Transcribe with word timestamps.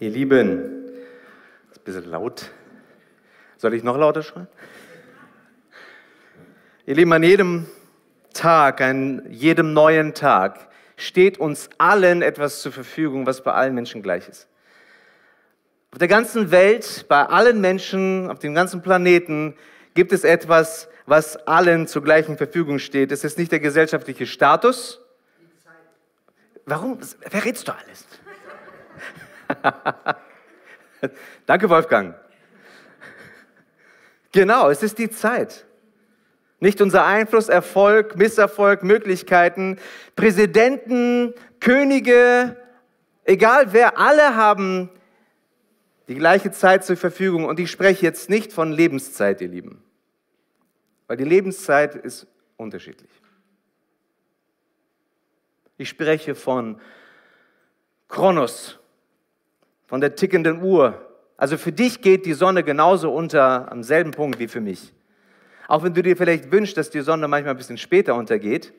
Ihr 0.00 0.08
Lieben, 0.08 0.86
das 1.68 1.76
ist 1.76 1.80
ein 1.80 1.84
bisschen 1.84 2.10
laut. 2.10 2.50
Soll 3.58 3.74
ich 3.74 3.82
noch 3.82 3.98
lauter 3.98 4.22
schreien? 4.22 4.48
Ihr 6.86 6.94
Lieben, 6.94 7.12
an 7.12 7.22
jedem 7.22 7.66
Tag, 8.32 8.80
an 8.80 9.30
jedem 9.30 9.74
neuen 9.74 10.14
Tag 10.14 10.70
steht 10.96 11.36
uns 11.36 11.68
allen 11.76 12.22
etwas 12.22 12.62
zur 12.62 12.72
Verfügung, 12.72 13.26
was 13.26 13.44
bei 13.44 13.52
allen 13.52 13.74
Menschen 13.74 14.02
gleich 14.02 14.26
ist. 14.26 14.48
Auf 15.92 15.98
der 15.98 16.08
ganzen 16.08 16.50
Welt, 16.50 17.04
bei 17.06 17.26
allen 17.26 17.60
Menschen, 17.60 18.30
auf 18.30 18.38
dem 18.38 18.54
ganzen 18.54 18.80
Planeten 18.80 19.54
gibt 19.92 20.12
es 20.12 20.24
etwas, 20.24 20.88
was 21.04 21.36
allen 21.46 21.86
zur 21.86 22.02
gleichen 22.02 22.38
Verfügung 22.38 22.78
steht. 22.78 23.12
Es 23.12 23.22
ist 23.22 23.36
nicht 23.36 23.52
der 23.52 23.60
gesellschaftliche 23.60 24.26
Status. 24.26 24.98
Warum? 26.64 26.98
Wer 27.28 27.44
redest 27.44 27.68
du 27.68 27.72
alles? 27.72 28.06
Danke, 31.46 31.68
Wolfgang. 31.68 32.14
Genau, 34.32 34.70
es 34.70 34.82
ist 34.82 34.98
die 34.98 35.10
Zeit. 35.10 35.66
Nicht 36.60 36.80
unser 36.80 37.06
Einfluss, 37.06 37.48
Erfolg, 37.48 38.16
Misserfolg, 38.16 38.82
Möglichkeiten, 38.82 39.78
Präsidenten, 40.14 41.34
Könige, 41.58 42.56
egal 43.24 43.72
wer, 43.72 43.98
alle 43.98 44.36
haben 44.36 44.90
die 46.08 46.16
gleiche 46.16 46.50
Zeit 46.50 46.84
zur 46.84 46.96
Verfügung. 46.96 47.44
Und 47.44 47.58
ich 47.60 47.70
spreche 47.70 48.04
jetzt 48.04 48.28
nicht 48.28 48.52
von 48.52 48.72
Lebenszeit, 48.72 49.40
ihr 49.40 49.48
Lieben, 49.48 49.82
weil 51.06 51.16
die 51.16 51.24
Lebenszeit 51.24 51.94
ist 51.94 52.26
unterschiedlich. 52.56 53.10
Ich 55.78 55.88
spreche 55.88 56.34
von 56.34 56.78
Kronos, 58.08 58.79
von 59.90 60.00
der 60.00 60.14
tickenden 60.14 60.62
Uhr. 60.62 61.04
Also 61.36 61.58
für 61.58 61.72
dich 61.72 62.00
geht 62.00 62.24
die 62.24 62.32
Sonne 62.32 62.62
genauso 62.62 63.12
unter 63.12 63.72
am 63.72 63.82
selben 63.82 64.12
Punkt 64.12 64.38
wie 64.38 64.46
für 64.46 64.60
mich. 64.60 64.94
Auch 65.66 65.82
wenn 65.82 65.92
du 65.92 66.00
dir 66.00 66.16
vielleicht 66.16 66.52
wünschst, 66.52 66.76
dass 66.76 66.90
die 66.90 67.00
Sonne 67.00 67.26
manchmal 67.26 67.54
ein 67.54 67.56
bisschen 67.56 67.76
später 67.76 68.14
untergeht, 68.14 68.72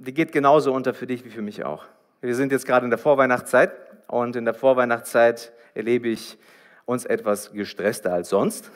die 0.00 0.14
geht 0.14 0.32
genauso 0.32 0.72
unter 0.72 0.94
für 0.94 1.06
dich 1.06 1.26
wie 1.26 1.28
für 1.28 1.42
mich 1.42 1.64
auch. 1.64 1.84
Wir 2.22 2.34
sind 2.34 2.50
jetzt 2.50 2.64
gerade 2.64 2.86
in 2.86 2.90
der 2.90 2.98
Vorweihnachtszeit 2.98 3.72
und 4.06 4.36
in 4.36 4.46
der 4.46 4.54
Vorweihnachtszeit 4.54 5.52
erlebe 5.74 6.08
ich 6.08 6.38
uns 6.86 7.04
etwas 7.04 7.52
gestresster 7.52 8.14
als 8.14 8.30
sonst. 8.30 8.70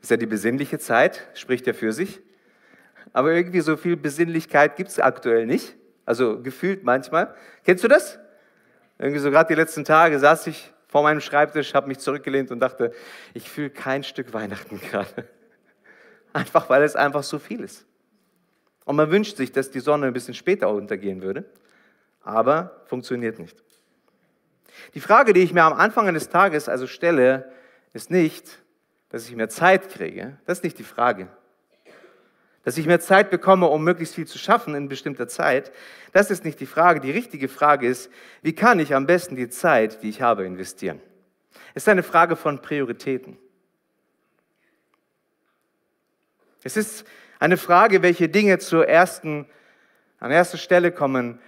Ist 0.00 0.12
ja 0.12 0.16
die 0.16 0.26
besinnliche 0.26 0.78
Zeit, 0.78 1.26
spricht 1.34 1.66
ja 1.66 1.72
für 1.72 1.92
sich. 1.92 2.20
Aber 3.12 3.32
irgendwie 3.32 3.62
so 3.62 3.76
viel 3.76 3.96
Besinnlichkeit 3.96 4.76
gibt 4.76 4.90
es 4.90 5.00
aktuell 5.00 5.44
nicht. 5.46 5.74
Also 6.06 6.40
gefühlt 6.40 6.84
manchmal. 6.84 7.34
Kennst 7.64 7.82
du 7.82 7.88
das? 7.88 8.20
Irgendwie 9.00 9.18
so 9.18 9.30
gerade 9.30 9.48
die 9.48 9.54
letzten 9.54 9.82
Tage 9.82 10.18
saß 10.18 10.46
ich 10.48 10.70
vor 10.86 11.02
meinem 11.02 11.22
Schreibtisch, 11.22 11.72
habe 11.72 11.88
mich 11.88 12.00
zurückgelehnt 12.00 12.50
und 12.50 12.60
dachte, 12.60 12.92
ich 13.32 13.48
fühle 13.48 13.70
kein 13.70 14.04
Stück 14.04 14.34
Weihnachten 14.34 14.78
gerade. 14.90 15.26
Einfach 16.34 16.68
weil 16.68 16.82
es 16.82 16.96
einfach 16.96 17.22
so 17.22 17.38
viel 17.38 17.60
ist. 17.60 17.86
Und 18.84 18.96
man 18.96 19.10
wünscht 19.10 19.38
sich, 19.38 19.52
dass 19.52 19.70
die 19.70 19.80
Sonne 19.80 20.08
ein 20.08 20.12
bisschen 20.12 20.34
später 20.34 20.68
untergehen 20.68 21.22
würde, 21.22 21.46
aber 22.22 22.82
funktioniert 22.86 23.38
nicht. 23.38 23.62
Die 24.92 25.00
Frage, 25.00 25.32
die 25.32 25.40
ich 25.40 25.54
mir 25.54 25.62
am 25.62 25.72
Anfang 25.72 26.06
eines 26.06 26.28
Tages 26.28 26.68
also 26.68 26.86
stelle, 26.86 27.50
ist 27.94 28.10
nicht, 28.10 28.58
dass 29.08 29.26
ich 29.26 29.34
mehr 29.34 29.48
Zeit 29.48 29.88
kriege. 29.88 30.36
Das 30.44 30.58
ist 30.58 30.64
nicht 30.64 30.78
die 30.78 30.84
Frage 30.84 31.28
dass 32.62 32.76
ich 32.76 32.86
mehr 32.86 33.00
Zeit 33.00 33.30
bekomme, 33.30 33.66
um 33.66 33.82
möglichst 33.82 34.14
viel 34.14 34.26
zu 34.26 34.38
schaffen 34.38 34.74
in 34.74 34.88
bestimmter 34.88 35.28
Zeit, 35.28 35.72
das 36.12 36.30
ist 36.30 36.44
nicht 36.44 36.60
die 36.60 36.66
Frage. 36.66 37.00
Die 37.00 37.10
richtige 37.10 37.48
Frage 37.48 37.86
ist, 37.86 38.10
wie 38.42 38.54
kann 38.54 38.80
ich 38.80 38.94
am 38.94 39.06
besten 39.06 39.36
die 39.36 39.48
Zeit, 39.48 40.02
die 40.02 40.08
ich 40.08 40.20
habe, 40.20 40.44
investieren? 40.44 41.00
Es 41.74 41.84
ist 41.84 41.88
eine 41.88 42.02
Frage 42.02 42.36
von 42.36 42.60
Prioritäten. 42.60 43.38
Es 46.62 46.76
ist 46.76 47.04
eine 47.38 47.56
Frage, 47.56 48.02
welche 48.02 48.28
Dinge 48.28 48.58
zur 48.58 48.86
ersten, 48.86 49.46
an 50.18 50.30
erster 50.30 50.58
Stelle 50.58 50.92
kommen, 50.92 51.40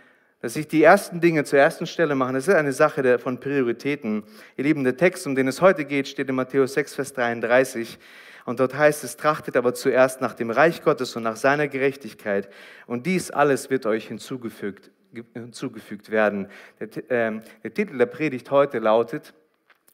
dass 0.42 0.56
ich 0.56 0.66
die 0.66 0.82
ersten 0.82 1.20
Dinge 1.20 1.44
zur 1.44 1.60
ersten 1.60 1.86
Stelle 1.86 2.16
mache. 2.16 2.32
Das 2.32 2.48
ist 2.48 2.54
eine 2.54 2.72
Sache 2.72 3.18
von 3.20 3.38
Prioritäten. 3.38 4.24
Ihr 4.56 4.64
Lieben, 4.64 4.82
der 4.82 4.96
Text, 4.96 5.24
um 5.26 5.36
den 5.36 5.46
es 5.46 5.60
heute 5.60 5.84
geht, 5.84 6.08
steht 6.08 6.28
in 6.28 6.34
Matthäus 6.34 6.74
6, 6.74 6.96
Vers 6.96 7.12
33. 7.12 7.96
Und 8.44 8.58
dort 8.58 8.74
heißt 8.74 9.04
es, 9.04 9.16
trachtet 9.16 9.56
aber 9.56 9.72
zuerst 9.72 10.20
nach 10.20 10.34
dem 10.34 10.50
Reich 10.50 10.82
Gottes 10.82 11.14
und 11.14 11.22
nach 11.22 11.36
seiner 11.36 11.68
Gerechtigkeit. 11.68 12.48
Und 12.88 13.06
dies 13.06 13.30
alles 13.30 13.70
wird 13.70 13.86
euch 13.86 14.08
hinzugefügt, 14.08 14.90
hinzugefügt 15.32 16.10
werden. 16.10 16.48
Der, 16.80 16.88
äh, 17.28 17.40
der 17.62 17.74
Titel 17.74 17.96
der 17.96 18.06
Predigt 18.06 18.50
heute 18.50 18.80
lautet, 18.80 19.34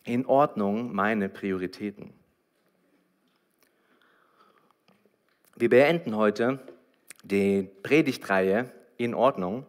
in 0.04 0.24
Ordnung 0.24 0.94
meine 0.94 1.28
Prioritäten. 1.28 2.14
Wir 5.56 5.68
beenden 5.68 6.16
heute 6.16 6.60
die 7.22 7.68
Predigtreihe 7.82 8.70
in 8.96 9.12
Ordnung. 9.12 9.66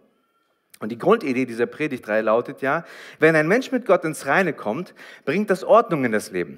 Und 0.80 0.90
die 0.90 0.98
Grundidee 0.98 1.46
dieser 1.46 1.66
Predigtreihe 1.66 2.22
lautet 2.22 2.62
ja, 2.62 2.86
wenn 3.20 3.36
ein 3.36 3.48
Mensch 3.48 3.72
mit 3.72 3.86
Gott 3.86 4.06
ins 4.06 4.26
Reine 4.26 4.54
kommt, 4.54 4.94
bringt 5.26 5.50
das 5.50 5.64
Ordnung 5.64 6.06
in 6.06 6.14
das 6.14 6.32
Leben. 6.32 6.58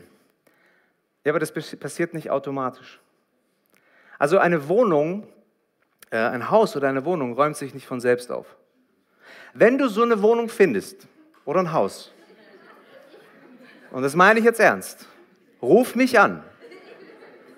Ja, 1.24 1.32
aber 1.32 1.40
das 1.40 1.52
passiert 1.52 2.14
nicht 2.14 2.30
automatisch. 2.30 3.00
Also 4.20 4.38
eine 4.38 4.68
Wohnung, 4.68 5.28
äh, 6.12 6.18
ein 6.18 6.52
Haus 6.52 6.76
oder 6.76 6.88
eine 6.88 7.04
Wohnung 7.06 7.34
räumt 7.34 7.58
sich 7.58 7.74
nicht 7.74 7.88
von 7.88 8.00
selbst 8.00 8.32
auf. 8.32 8.56
Wenn 9.54 9.78
du 9.78 9.88
so 9.90 10.04
eine 10.04 10.22
Wohnung 10.22 10.50
findest 10.50 11.08
oder 11.46 11.60
ein 11.60 11.72
Haus, 11.72 12.14
und 13.92 14.04
das 14.04 14.16
meine 14.16 14.40
ich 14.40 14.46
jetzt 14.46 14.60
ernst, 14.60 15.08
ruf 15.62 15.96
mich 15.96 16.20
an. 16.20 16.44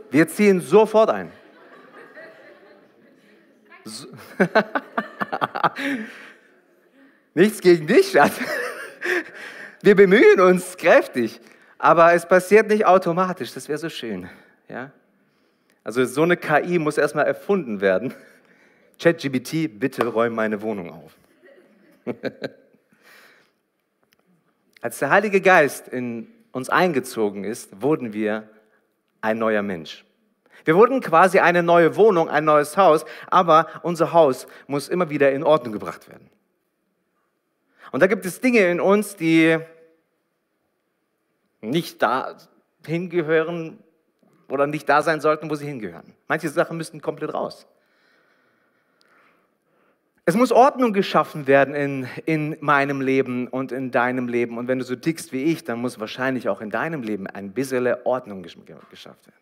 Wir 0.10 0.28
ziehen 0.28 0.62
sofort 0.62 1.10
ein. 1.10 1.32
So 3.84 4.08
Nichts 7.34 7.62
gegen 7.62 7.88
dich, 7.88 8.12
Schatz. 8.12 8.40
Wir 9.82 9.96
bemühen 9.96 10.40
uns 10.40 10.78
kräftig. 10.78 11.40
Aber 11.84 12.14
es 12.14 12.26
passiert 12.26 12.70
nicht 12.70 12.86
automatisch, 12.86 13.54
das 13.54 13.68
wäre 13.68 13.78
so 13.78 13.90
schön. 13.90 14.30
Ja? 14.70 14.92
Also 15.84 16.06
so 16.06 16.24
eine 16.24 16.38
KI 16.38 16.80
muss 16.80 16.98
erstmal 16.98 17.26
erfunden 17.26 17.82
werden. 17.82 18.14
ChatGBT, 19.02 19.80
bitte 19.80 20.08
räum 20.08 20.34
meine 20.34 20.62
Wohnung 20.62 20.92
auf. 20.92 21.14
Als 24.82 25.00
der 25.00 25.10
Heilige 25.10 25.42
Geist 25.42 25.90
in 25.90 26.28
uns 26.54 26.70
eingezogen 26.70 27.44
ist, 27.44 27.82
wurden 27.82 28.14
wir 28.14 28.48
ein 29.20 29.38
neuer 29.38 29.62
Mensch. 29.62 30.06
Wir 30.64 30.76
wurden 30.76 31.02
quasi 31.02 31.40
eine 31.40 31.64
neue 31.64 31.98
Wohnung, 31.98 32.30
ein 32.30 32.46
neues 32.46 32.78
Haus, 32.78 33.04
aber 33.28 33.68
unser 33.82 34.14
Haus 34.14 34.48
muss 34.68 34.88
immer 34.88 35.10
wieder 35.10 35.34
in 35.34 35.44
Ordnung 35.44 35.74
gebracht 35.74 36.08
werden. 36.08 36.30
Und 37.94 38.00
da 38.00 38.08
gibt 38.08 38.26
es 38.26 38.42
Dinge 38.42 38.72
in 38.72 38.82
uns, 38.82 39.16
die 39.18 39.60
nicht 41.62 42.02
da 42.02 42.36
hingehören 42.88 43.78
oder 44.50 44.66
nicht 44.66 44.90
da 44.90 45.04
sein 45.04 45.22
sollten, 45.22 45.48
wo 45.52 45.54
sie 45.54 45.68
hingehören. 45.68 46.16
Manche 46.28 46.50
Sachen 46.50 46.76
müssten 46.78 47.04
komplett 47.04 47.36
raus. 47.36 47.68
Es 50.26 50.36
muss 50.36 50.52
Ordnung 50.52 50.92
geschaffen 50.92 51.46
werden 51.46 51.76
in, 51.76 52.08
in 52.26 52.58
meinem 52.62 53.00
Leben 53.00 53.48
und 53.48 53.72
in 53.72 53.92
deinem 53.92 54.28
Leben. 54.28 54.58
Und 54.58 54.68
wenn 54.68 54.80
du 54.80 54.86
so 54.86 54.96
tickst 54.96 55.32
wie 55.32 55.44
ich, 55.44 55.64
dann 55.64 55.78
muss 55.78 56.00
wahrscheinlich 56.00 56.50
auch 56.50 56.62
in 56.62 56.72
deinem 56.72 57.04
Leben 57.04 57.28
ein 57.28 57.52
bisschen 57.52 57.86
Ordnung 58.06 58.42
geschafft 58.42 59.28
werden. 59.28 59.38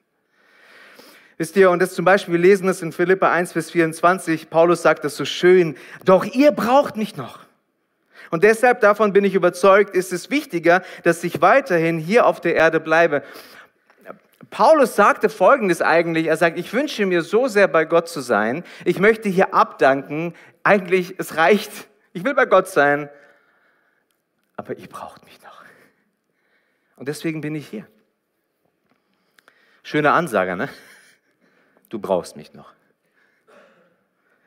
Wisst 1.38 1.56
ihr, 1.56 1.72
und 1.72 1.82
das 1.82 1.94
zum 1.94 2.04
Beispiel, 2.04 2.34
wir 2.34 2.42
lesen 2.42 2.68
es 2.68 2.82
in 2.82 2.92
Philippa 2.92 3.32
1, 3.32 3.54
Vers 3.54 3.72
24, 3.72 4.50
Paulus 4.50 4.82
sagt 4.82 5.06
das 5.06 5.16
so 5.16 5.24
schön, 5.24 5.78
doch 6.04 6.26
ihr 6.26 6.52
braucht 6.52 6.98
mich 6.98 7.16
noch. 7.16 7.50
Und 8.32 8.44
deshalb, 8.44 8.80
davon 8.80 9.14
bin 9.14 9.26
ich 9.26 9.36
überzeugt, 9.36 9.94
ist 9.94 10.12
es 10.12 10.30
wichtiger, 10.30 10.82
dass 11.04 11.24
ich 11.24 11.42
weiterhin 11.42 12.00
hier 12.00 12.26
auf 12.26 12.42
der 12.42 12.56
Erde 12.56 12.80
bleibe. 12.80 13.24
Paulus 14.50 14.96
sagte 14.96 15.30
Folgendes 15.30 15.82
eigentlich, 15.82 16.28
er 16.28 16.38
sagt, 16.38 16.58
ich 16.58 16.74
wünsche 16.74 17.06
mir 17.06 17.22
so 17.22 17.48
sehr 17.48 17.68
bei 17.68 17.86
Gott 17.86 18.10
zu 18.10 18.22
sein, 18.22 18.64
ich 18.86 19.00
möchte 19.00 19.30
hier 19.30 19.54
abdanken, 19.54 20.34
eigentlich, 20.64 21.16
es 21.20 21.38
reicht, 21.38 21.72
ich 22.14 22.24
will 22.24 22.34
bei 22.34 22.46
Gott 22.46 22.68
sein, 22.68 23.10
aber 24.58 24.78
ihr 24.78 24.88
braucht 24.88 25.26
mich 25.26 25.42
noch. 25.44 25.64
Und 26.96 27.08
deswegen 27.08 27.42
bin 27.42 27.56
ich 27.56 27.68
hier. 27.68 27.88
Schöne 29.84 30.12
Ansage, 30.12 30.56
ne? 30.56 30.70
Du 31.90 32.00
brauchst 32.00 32.36
mich 32.36 32.54
noch. 32.54 32.74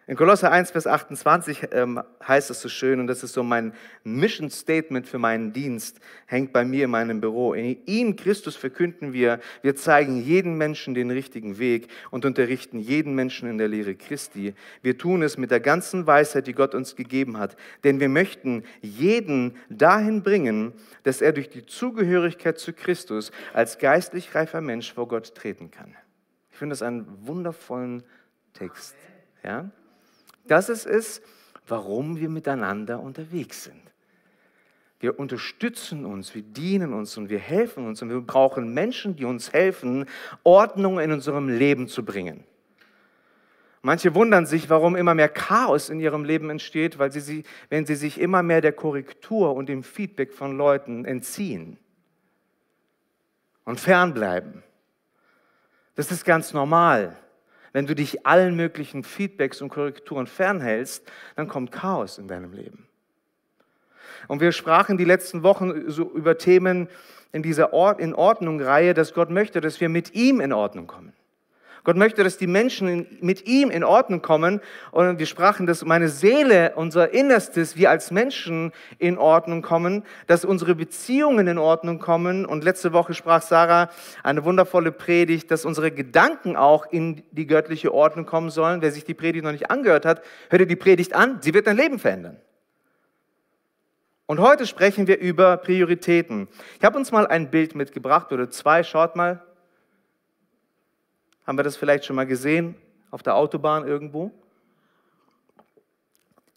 In 0.07 0.17
Kolosser 0.17 0.53
1, 0.53 0.71
Vers 0.71 0.87
28 0.87 1.69
ähm, 1.73 2.03
heißt 2.29 2.51
es 2.51 2.61
so 2.61 2.69
schön, 2.69 3.01
und 3.01 3.07
das 3.07 3.23
ist 3.23 3.33
so 3.33 3.43
mein 3.43 3.73
Mission 4.03 4.51
Statement 4.51 5.09
für 5.09 5.19
meinen 5.19 5.55
Dienst, 5.55 5.99
hängt 6.27 6.53
bei 6.53 6.63
mir 6.67 6.85
in 6.85 6.91
meinem 6.91 7.23
Büro. 7.23 7.55
In 7.55 7.79
ihm, 7.87 8.15
Christus, 8.15 8.55
verkünden 8.55 9.15
wir, 9.15 9.41
wir 9.63 9.77
zeigen 9.77 10.23
jeden 10.23 10.59
Menschen 10.59 10.93
den 10.93 11.11
richtigen 11.11 11.59
Weg 11.59 11.89
und 12.11 12.27
unterrichten 12.27 12.81
jeden 12.81 13.15
Menschen 13.15 13.49
in 13.49 13.57
der 13.57 13.69
Lehre 13.69 13.95
Christi. 13.95 14.53
Wir 14.83 14.99
tun 14.99 15.23
es 15.23 15.39
mit 15.39 15.51
der 15.51 15.61
ganzen 15.61 16.07
Weisheit, 16.07 16.49
die 16.49 16.53
Gott 16.53 16.75
uns 16.75 16.97
gegeben 16.97 17.39
hat, 17.39 17.57
denn 17.83 17.99
wir 17.99 18.11
möchten 18.11 18.65
jeden 18.83 19.57
dahin 19.71 20.23
bringen, 20.23 20.75
dass 21.05 21.23
er 21.23 21.33
durch 21.33 21.49
die 21.49 21.65
Zugehörigkeit 21.65 22.59
zu 22.59 22.75
Christus 22.75 23.33
als 23.55 23.79
geistlich 23.79 24.35
reifer 24.35 24.61
Mensch 24.61 24.93
vor 24.93 25.09
Gott 25.09 25.35
treten 25.35 25.71
kann. 25.71 25.97
Ich 26.53 26.59
finde 26.59 26.75
das 26.75 26.83
einen 26.83 27.07
wundervollen 27.27 28.03
Text. 28.53 28.95
Ja? 29.43 29.71
Das 30.47 30.69
ist 30.69 30.87
es, 30.87 31.23
warum 31.67 32.19
wir 32.19 32.29
miteinander 32.29 33.01
unterwegs 33.01 33.65
sind. 33.65 33.81
Wir 35.01 35.19
unterstützen 35.19 36.07
uns, 36.07 36.35
wir 36.35 36.43
dienen 36.43 36.95
uns 36.95 37.17
und 37.17 37.29
wir 37.29 37.39
helfen 37.39 37.87
uns 37.87 38.01
und 38.01 38.11
wir 38.11 38.21
brauchen 38.21 38.73
Menschen, 38.73 39.17
die 39.17 39.25
uns 39.25 39.53
helfen, 39.53 40.07
Ordnung 40.45 40.99
in 40.99 41.13
unserem 41.13 41.49
Leben 41.49 41.89
zu 41.89 42.05
bringen. 42.05 42.45
Manche 43.83 44.15
wundern 44.15 44.47
sich, 44.47 44.71
warum 44.71 44.97
immer 44.97 45.15
mehr 45.15 45.29
Chaos 45.29 45.91
in 45.91 46.01
ihrem 46.01 46.25
Leben 46.25 46.49
entsteht, 46.49 46.99
weil 46.99 47.13
sie, 47.13 47.43
wenn 47.69 47.85
sie 47.85 47.97
sich 47.97 48.19
immer 48.19 48.43
mehr 48.43 48.63
der 48.63 48.73
Korrektur 48.73 49.55
und 49.55 49.69
dem 49.69 49.83
Feedback 49.83 50.33
von 50.33 50.57
Leuten 50.57 51.05
entziehen 51.05 51.77
und 53.65 53.79
fernbleiben. 53.79 54.63
Das 55.97 56.11
ist 56.11 56.25
ganz 56.25 56.55
normal. 56.55 57.15
Wenn 57.75 57.87
du 57.87 57.97
dich 57.97 58.25
allen 58.25 58.55
möglichen 58.55 59.03
Feedbacks 59.03 59.61
und 59.61 59.69
Korrekturen 59.69 60.29
fernhältst, 60.29 61.11
dann 61.35 61.49
kommt 61.49 61.73
Chaos 61.73 62.19
in 62.19 62.29
deinem 62.29 62.53
Leben. 62.53 62.87
Und 64.29 64.41
wir 64.41 64.53
sprachen 64.53 64.97
die 64.97 65.05
letzten 65.05 65.43
Wochen 65.43 65.91
so 65.91 66.09
über 66.13 66.39
Themen 66.39 66.89
in 67.33 67.43
dieser 67.43 67.73
In 67.99 68.15
Ordnung-Reihe, 68.15 68.95
dass 68.95 69.13
Gott 69.13 69.29
möchte, 69.29 69.61
dass 69.61 69.81
wir 69.81 69.89
mit 69.89 70.15
ihm 70.15 70.41
in 70.41 70.53
Ordnung 70.53 70.87
kommen. 70.87 71.15
Gott 71.85 71.97
möchte, 71.97 72.25
dass 72.25 72.39
die 72.39 72.47
Menschen 72.47 73.07
mit 73.21 73.47
ihm 73.47 73.71
in 73.71 73.85
Ordnung 73.85 74.23
kommen. 74.23 74.63
Und 74.91 75.19
wir 75.19 75.27
sprachen, 75.27 75.67
dass 75.67 75.85
meine 75.85 76.09
Seele, 76.09 76.73
unser 76.77 77.13
Innerstes, 77.13 77.77
wir 77.77 77.91
als 77.91 78.11
Menschen 78.11 78.73
in 78.99 79.19
Ordnung 79.19 79.61
kommen, 79.61 80.03
dass 80.27 80.47
unsere 80.47 80.75
Beziehungen 80.75 81.47
in 81.47 81.59
Ordnung 81.59 81.99
kommen. 81.99 82.47
Und 82.47 82.65
letzte 82.65 82.95
Woche 82.95 83.13
sprach 83.13 83.43
Sarah 83.43 83.91
eine 84.23 84.47
wundervolle 84.47 84.93
Predigt, 84.93 85.51
dass 85.51 85.67
unsere 85.67 85.91
Gedanken 85.91 86.57
auch 86.57 86.87
in 86.91 87.23
die 87.33 87.47
göttliche 87.47 87.93
Ordnung 87.93 88.25
kommen 88.25 88.49
sollen. 88.49 88.81
Wer 88.81 88.91
sich 88.91 89.05
die 89.05 89.13
Predigt 89.13 89.45
noch 89.45 89.53
nicht 89.53 89.71
angehört 89.71 90.07
hat, 90.07 90.23
hört 90.49 90.63
dir 90.63 90.67
die 90.67 90.77
Predigt 90.77 91.15
an. 91.15 91.43
Sie 91.43 91.53
wird 91.53 91.67
dein 91.67 91.77
Leben 91.77 91.99
verändern. 91.99 92.39
Und 94.25 94.41
heute 94.41 94.67
sprechen 94.67 95.07
wir 95.07 95.19
über 95.19 95.59
Prioritäten. 95.59 96.49
Ich 96.79 96.85
habe 96.85 96.97
uns 96.97 97.13
mal 97.13 97.27
ein 97.27 97.51
Bild 97.51 97.75
mitgebracht 97.75 98.33
oder 98.33 98.49
zwei. 98.49 98.83
Schaut 98.83 99.17
mal. 99.17 99.43
Haben 101.47 101.59
wir 101.59 101.63
das 101.63 101.77
vielleicht 101.77 102.05
schon 102.05 102.17
mal 102.17 102.27
gesehen 102.27 102.75
auf 103.11 103.23
der 103.23 103.37
Autobahn 103.37 103.87
irgendwo? 103.87 104.31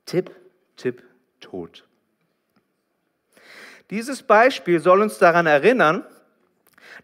Tipp, 0.06 0.32
Tipp, 0.78 1.04
tot. 1.41 1.86
Dieses 3.89 4.23
Beispiel 4.23 4.80
soll 4.80 5.02
uns 5.02 5.17
daran 5.17 5.45
erinnern, 5.45 6.06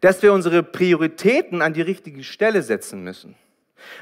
dass 0.01 0.21
wir 0.21 0.33
unsere 0.33 0.63
Prioritäten 0.63 1.61
an 1.61 1.73
die 1.73 1.81
richtige 1.81 2.23
Stelle 2.23 2.61
setzen 2.61 3.03
müssen. 3.03 3.35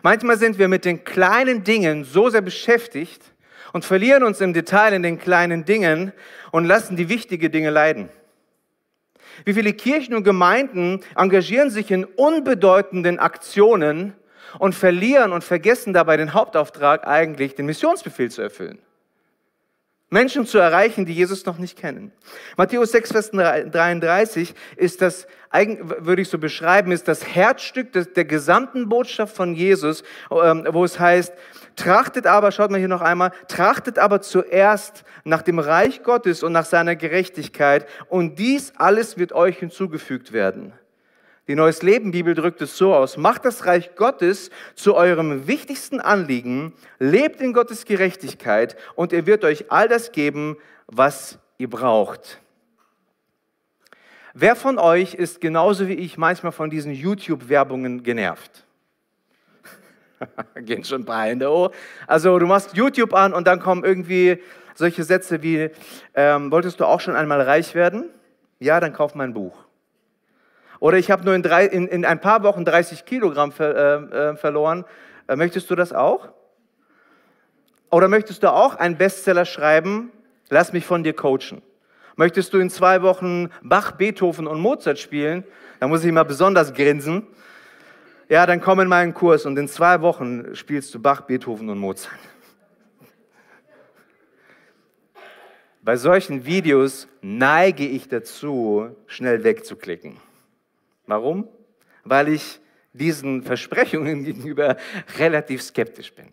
Manchmal 0.03 0.37
sind 0.37 0.57
wir 0.57 0.67
mit 0.67 0.85
den 0.85 1.03
kleinen 1.03 1.63
Dingen 1.63 2.03
so 2.03 2.29
sehr 2.29 2.41
beschäftigt 2.41 3.33
und 3.73 3.85
verlieren 3.85 4.23
uns 4.23 4.41
im 4.41 4.53
Detail 4.53 4.93
in 4.93 5.03
den 5.03 5.19
kleinen 5.19 5.65
Dingen 5.65 6.13
und 6.51 6.65
lassen 6.65 6.95
die 6.95 7.09
wichtigen 7.09 7.51
Dinge 7.51 7.69
leiden. 7.69 8.09
Wie 9.45 9.53
viele 9.53 9.73
Kirchen 9.73 10.13
und 10.13 10.23
Gemeinden 10.23 11.01
engagieren 11.15 11.69
sich 11.69 11.91
in 11.91 12.05
unbedeutenden 12.05 13.19
Aktionen 13.19 14.13
und 14.59 14.75
verlieren 14.75 15.31
und 15.31 15.43
vergessen 15.43 15.93
dabei 15.93 16.17
den 16.17 16.33
Hauptauftrag 16.33 17.07
eigentlich, 17.07 17.55
den 17.55 17.65
Missionsbefehl 17.65 18.29
zu 18.29 18.41
erfüllen. 18.41 18.79
Menschen 20.09 20.45
zu 20.45 20.57
erreichen, 20.57 21.05
die 21.05 21.13
Jesus 21.13 21.45
noch 21.45 21.57
nicht 21.57 21.79
kennen. 21.79 22.11
Matthäus 22.57 22.91
6, 22.91 23.11
Vers 23.13 23.31
33 23.31 24.53
ist 24.75 25.01
das, 25.01 25.25
würde 25.51 26.21
ich 26.21 26.29
so 26.29 26.37
beschreiben, 26.37 26.91
ist 26.91 27.07
das 27.07 27.25
Herzstück 27.27 27.91
der 27.91 28.25
gesamten 28.25 28.87
Botschaft 28.87 29.35
von 29.35 29.53
Jesus, 29.53 30.03
ähm, 30.31 30.65
wo 30.71 30.83
es 30.85 30.99
heißt, 30.99 31.33
Trachtet 31.75 32.27
aber, 32.27 32.51
schaut 32.51 32.69
mal 32.69 32.79
hier 32.79 32.87
noch 32.87 33.01
einmal, 33.01 33.31
trachtet 33.47 33.97
aber 33.97 34.21
zuerst 34.21 35.03
nach 35.23 35.41
dem 35.41 35.57
Reich 35.57 36.03
Gottes 36.03 36.43
und 36.43 36.51
nach 36.51 36.65
seiner 36.65 36.95
Gerechtigkeit 36.95 37.87
und 38.09 38.39
dies 38.39 38.73
alles 38.75 39.17
wird 39.17 39.33
euch 39.33 39.57
hinzugefügt 39.57 40.33
werden. 40.33 40.73
Die 41.47 41.55
Neues 41.55 41.81
Leben 41.81 42.11
Bibel 42.11 42.35
drückt 42.35 42.61
es 42.61 42.77
so 42.77 42.93
aus, 42.93 43.17
macht 43.17 43.45
das 43.45 43.65
Reich 43.65 43.95
Gottes 43.95 44.51
zu 44.75 44.95
eurem 44.95 45.47
wichtigsten 45.47 45.99
Anliegen, 45.99 46.73
lebt 46.99 47.41
in 47.41 47.53
Gottes 47.53 47.85
Gerechtigkeit 47.85 48.75
und 48.95 49.11
er 49.11 49.25
wird 49.25 49.43
euch 49.43 49.71
all 49.71 49.87
das 49.87 50.11
geben, 50.11 50.57
was 50.87 51.39
ihr 51.57 51.69
braucht. 51.69 52.41
Wer 54.33 54.55
von 54.55 54.79
euch 54.79 55.13
ist 55.13 55.41
genauso 55.41 55.89
wie 55.89 55.93
ich 55.93 56.17
manchmal 56.17 56.53
von 56.53 56.69
diesen 56.69 56.93
YouTube-Werbungen 56.93 58.01
genervt? 58.01 58.65
Gehen 60.55 60.85
schon 60.85 61.01
ein 61.01 61.05
paar 61.05 61.23
Hände 61.23 61.49
hoch. 61.49 61.71
Also 62.07 62.39
du 62.39 62.45
machst 62.45 62.73
YouTube 62.73 63.13
an 63.13 63.33
und 63.33 63.45
dann 63.45 63.59
kommen 63.59 63.83
irgendwie 63.83 64.41
solche 64.75 65.03
Sätze 65.03 65.43
wie, 65.43 65.69
ähm, 66.13 66.49
wolltest 66.49 66.79
du 66.79 66.85
auch 66.85 67.01
schon 67.01 67.15
einmal 67.15 67.41
reich 67.41 67.75
werden? 67.75 68.09
Ja, 68.59 68.79
dann 68.79 68.93
kauf 68.93 69.15
mein 69.15 69.33
Buch. 69.33 69.65
Oder 70.79 70.97
ich 70.97 71.11
habe 71.11 71.25
nur 71.25 71.35
in, 71.35 71.43
drei, 71.43 71.65
in, 71.65 71.87
in, 71.87 72.05
ein 72.05 72.21
paar 72.21 72.43
Wochen 72.43 72.63
30 72.63 73.05
Kilogramm 73.05 73.51
ver, 73.51 73.75
äh, 73.75 74.29
äh, 74.29 74.35
verloren. 74.37 74.85
Äh, 75.27 75.35
möchtest 75.35 75.69
du 75.69 75.75
das 75.75 75.91
auch? 75.91 76.29
Oder 77.89 78.07
möchtest 78.07 78.43
du 78.43 78.51
auch 78.51 78.75
einen 78.75 78.95
Bestseller 78.95 79.43
schreiben? 79.43 80.11
Lass 80.49 80.71
mich 80.71 80.85
von 80.85 81.03
dir 81.03 81.13
coachen. 81.13 81.61
Möchtest 82.15 82.53
du 82.53 82.59
in 82.59 82.69
zwei 82.69 83.01
Wochen 83.01 83.49
Bach, 83.61 83.93
Beethoven 83.93 84.47
und 84.47 84.59
Mozart 84.59 84.99
spielen? 84.99 85.43
Da 85.79 85.87
muss 85.87 86.03
ich 86.03 86.11
mal 86.11 86.23
besonders 86.23 86.73
grinsen 86.73 87.27
ja, 88.31 88.45
dann 88.45 88.61
komm 88.61 88.79
in 88.79 88.87
meinen 88.87 89.13
Kurs 89.13 89.45
und 89.45 89.59
in 89.59 89.67
zwei 89.67 89.99
Wochen 89.99 90.55
spielst 90.55 90.95
du 90.95 91.01
Bach, 91.01 91.19
Beethoven 91.19 91.69
und 91.69 91.77
Mozart. 91.77 92.17
Bei 95.81 95.97
solchen 95.97 96.45
Videos 96.45 97.09
neige 97.21 97.85
ich 97.85 98.07
dazu, 98.07 98.95
schnell 99.05 99.43
wegzuklicken. 99.43 100.15
Warum? 101.07 101.49
Weil 102.05 102.29
ich 102.29 102.61
diesen 102.93 103.43
Versprechungen 103.43 104.23
gegenüber 104.23 104.77
relativ 105.17 105.61
skeptisch 105.61 106.13
bin. 106.13 106.29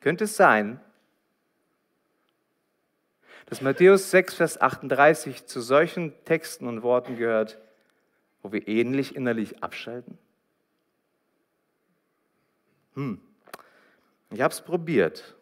Könnte 0.00 0.24
es 0.24 0.34
sein, 0.34 0.80
dass 3.46 3.60
Matthäus 3.60 4.10
6, 4.10 4.34
Vers 4.34 4.60
38 4.60 5.46
zu 5.46 5.60
solchen 5.60 6.12
Texten 6.24 6.66
und 6.66 6.82
Worten 6.82 7.16
gehört, 7.16 7.58
wo 8.42 8.52
wir 8.52 8.66
ähnlich 8.68 9.14
innerlich 9.14 9.62
abschalten? 9.62 10.18
Hm. 12.94 13.20
Ich 14.30 14.40
habe 14.40 14.52
es 14.52 14.60
probiert, 14.60 15.36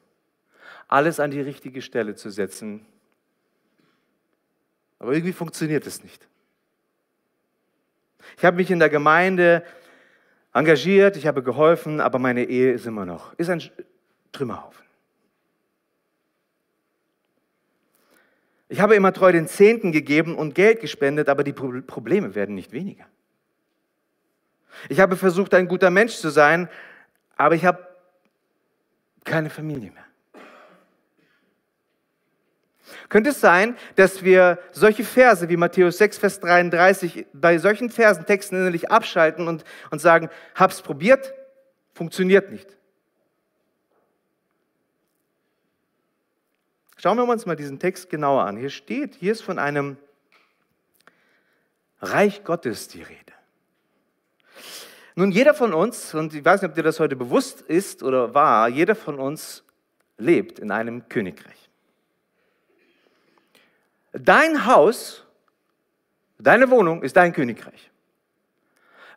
alles 0.86 1.18
an 1.18 1.30
die 1.30 1.40
richtige 1.40 1.80
Stelle 1.80 2.14
zu 2.14 2.30
setzen, 2.30 2.84
aber 4.98 5.12
irgendwie 5.12 5.32
funktioniert 5.32 5.86
es 5.86 6.02
nicht. 6.02 6.28
Ich 8.36 8.44
habe 8.44 8.56
mich 8.56 8.70
in 8.70 8.78
der 8.78 8.90
Gemeinde 8.90 9.64
engagiert, 10.52 11.16
ich 11.16 11.26
habe 11.26 11.42
geholfen, 11.42 12.00
aber 12.00 12.18
meine 12.18 12.44
Ehe 12.44 12.72
ist 12.72 12.86
immer 12.86 13.04
noch, 13.06 13.32
ist 13.34 13.50
ein 13.50 13.62
Trümmerhaufen. 14.32 14.83
Ich 18.74 18.80
habe 18.80 18.96
immer 18.96 19.12
treu 19.12 19.30
den 19.30 19.46
Zehnten 19.46 19.92
gegeben 19.92 20.34
und 20.34 20.56
Geld 20.56 20.80
gespendet, 20.80 21.28
aber 21.28 21.44
die 21.44 21.52
Probleme 21.52 22.34
werden 22.34 22.56
nicht 22.56 22.72
weniger. 22.72 23.06
Ich 24.88 24.98
habe 24.98 25.16
versucht, 25.16 25.54
ein 25.54 25.68
guter 25.68 25.90
Mensch 25.90 26.16
zu 26.16 26.28
sein, 26.28 26.68
aber 27.36 27.54
ich 27.54 27.64
habe 27.64 27.86
keine 29.22 29.48
Familie 29.48 29.92
mehr. 29.92 30.04
Könnte 33.08 33.30
es 33.30 33.40
sein, 33.40 33.76
dass 33.94 34.24
wir 34.24 34.58
solche 34.72 35.04
Verse 35.04 35.48
wie 35.48 35.56
Matthäus 35.56 35.98
6, 35.98 36.18
Vers 36.18 36.40
33 36.40 37.26
bei 37.32 37.58
solchen 37.58 37.90
Versen, 37.90 38.26
Texten 38.26 38.56
innerlich 38.56 38.90
abschalten 38.90 39.46
und, 39.46 39.62
und 39.92 40.00
sagen, 40.00 40.30
hab's 40.56 40.82
probiert, 40.82 41.32
funktioniert 41.92 42.50
nicht. 42.50 42.76
Schauen 47.04 47.18
wir 47.18 47.28
uns 47.28 47.44
mal 47.44 47.54
diesen 47.54 47.78
Text 47.78 48.08
genauer 48.08 48.44
an. 48.44 48.56
Hier 48.56 48.70
steht, 48.70 49.16
hier 49.16 49.32
ist 49.32 49.42
von 49.42 49.58
einem 49.58 49.98
Reich 52.00 52.44
Gottes 52.44 52.88
die 52.88 53.02
Rede. 53.02 53.34
Nun, 55.14 55.30
jeder 55.30 55.52
von 55.52 55.74
uns, 55.74 56.14
und 56.14 56.32
ich 56.32 56.42
weiß 56.42 56.62
nicht, 56.62 56.70
ob 56.70 56.74
dir 56.74 56.82
das 56.82 57.00
heute 57.00 57.14
bewusst 57.14 57.60
ist 57.60 58.02
oder 58.02 58.32
war, 58.32 58.70
jeder 58.70 58.94
von 58.94 59.18
uns 59.18 59.64
lebt 60.16 60.58
in 60.58 60.70
einem 60.70 61.06
Königreich. 61.10 61.68
Dein 64.14 64.64
Haus, 64.64 65.26
deine 66.38 66.70
Wohnung 66.70 67.02
ist 67.02 67.18
dein 67.18 67.34
Königreich. 67.34 67.90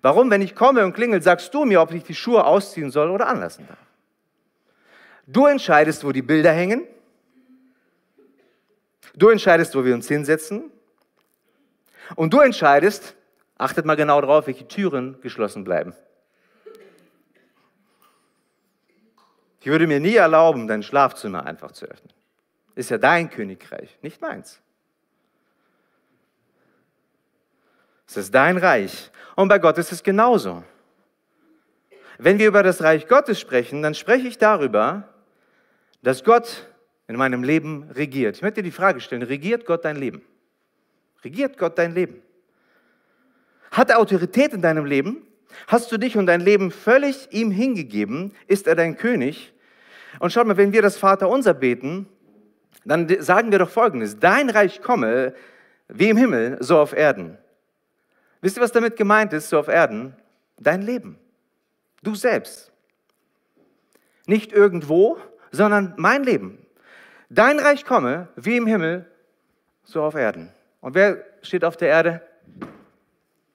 Warum, 0.02 0.30
wenn 0.30 0.42
ich 0.42 0.56
komme 0.56 0.84
und 0.84 0.92
klingel, 0.92 1.22
sagst 1.22 1.54
du 1.54 1.64
mir, 1.64 1.80
ob 1.80 1.94
ich 1.94 2.04
die 2.04 2.16
Schuhe 2.16 2.44
ausziehen 2.44 2.92
soll 2.92 3.10
oder 3.10 3.30
anlassen 3.30 3.66
darf? 3.66 3.80
Du 5.26 5.46
entscheidest, 5.46 6.04
wo 6.04 6.12
die 6.12 6.22
Bilder 6.22 6.52
hängen. 6.52 6.86
Du 9.18 9.30
entscheidest, 9.30 9.76
wo 9.76 9.84
wir 9.84 9.96
uns 9.96 10.08
hinsetzen. 10.08 10.72
Und 12.16 12.34
du 12.34 12.40
entscheidest, 12.40 13.16
achtet 13.58 13.86
mal 13.86 13.96
genau 13.96 14.22
drauf, 14.22 14.46
welche 14.46 14.68
Türen 14.68 15.20
geschlossen 15.22 15.64
bleiben. 15.64 15.94
Ich 19.60 19.66
würde 19.66 19.88
mir 19.88 20.00
nie 20.00 20.16
erlauben, 20.16 20.68
dein 20.68 20.84
Schlafzimmer 20.84 21.46
einfach 21.46 21.72
zu 21.72 21.88
öffnen. 21.88 22.14
Ist 22.76 22.92
ja 22.92 23.00
dein 23.00 23.30
Königreich, 23.32 23.98
nicht 24.04 24.22
meins. 24.22 24.62
Es 28.08 28.18
ist 28.18 28.34
dein 28.34 28.58
Reich. 28.58 29.12
Und 29.36 29.48
bei 29.50 29.58
Gott 29.58 29.80
ist 29.80 29.92
es 29.92 30.04
genauso. 30.04 30.64
Wenn 32.20 32.38
wir 32.38 32.48
über 32.48 32.62
das 32.64 32.82
Reich 32.84 33.08
Gottes 33.08 33.40
sprechen, 33.40 33.82
dann 33.82 33.96
spreche 33.96 34.28
ich 34.28 34.38
darüber, 34.38 35.10
dass 36.04 36.24
Gott 36.24 36.68
in 37.08 37.16
meinem 37.16 37.44
Leben 37.44 37.90
regiert. 37.92 38.36
Ich 38.36 38.42
möchte 38.42 38.62
dir 38.62 38.70
die 38.70 38.76
Frage 38.76 39.00
stellen, 39.00 39.24
regiert 39.24 39.66
Gott 39.66 39.86
dein 39.86 39.96
Leben? 39.96 40.22
Regiert 41.24 41.58
Gott 41.58 41.78
dein 41.78 41.94
Leben? 41.94 42.22
Hat 43.72 43.90
er 43.90 44.00
Autorität 44.00 44.54
in 44.54 44.62
deinem 44.62 44.86
Leben? 44.86 45.26
Hast 45.68 45.92
du 45.92 45.98
dich 45.98 46.18
und 46.18 46.26
dein 46.26 46.42
Leben 46.42 46.72
völlig 46.72 47.28
ihm 47.32 47.52
hingegeben? 47.52 48.34
Ist 48.48 48.68
er 48.68 48.76
dein 48.76 48.98
König? 48.98 49.54
Und 50.20 50.32
schau 50.32 50.44
mal, 50.44 50.58
wenn 50.58 50.74
wir 50.74 50.82
das 50.82 50.98
Vaterunser 50.98 51.54
beten, 51.54 52.08
dann 52.86 53.08
sagen 53.22 53.52
wir 53.52 53.60
doch 53.60 53.70
Folgendes. 53.70 54.20
Dein 54.20 54.50
Reich 54.50 54.82
komme, 54.82 55.34
wie 55.88 56.10
im 56.10 56.18
Himmel, 56.18 56.58
so 56.60 56.80
auf 56.80 56.94
Erden. 56.94 57.38
Wisst 58.42 58.58
ihr, 58.58 58.62
was 58.62 58.72
damit 58.72 58.96
gemeint 58.96 59.34
ist, 59.34 59.50
so 59.50 59.60
auf 59.60 59.68
Erden? 59.68 60.16
Dein 60.60 60.82
Leben. 60.82 61.18
Du 62.04 62.16
selbst. 62.16 62.72
Nicht 64.26 64.52
irgendwo, 64.52 65.18
sondern 65.52 65.94
mein 65.98 66.24
Leben. 66.24 66.60
Dein 67.30 67.60
Reich 67.60 67.86
komme, 67.86 68.30
wie 68.36 68.58
im 68.58 68.68
Himmel, 68.68 69.06
so 69.84 70.02
auf 70.02 70.16
Erden. 70.16 70.52
Und 70.82 70.96
wer 70.96 71.24
steht 71.42 71.66
auf 71.66 71.76
der 71.76 71.90
Erde? 71.90 72.22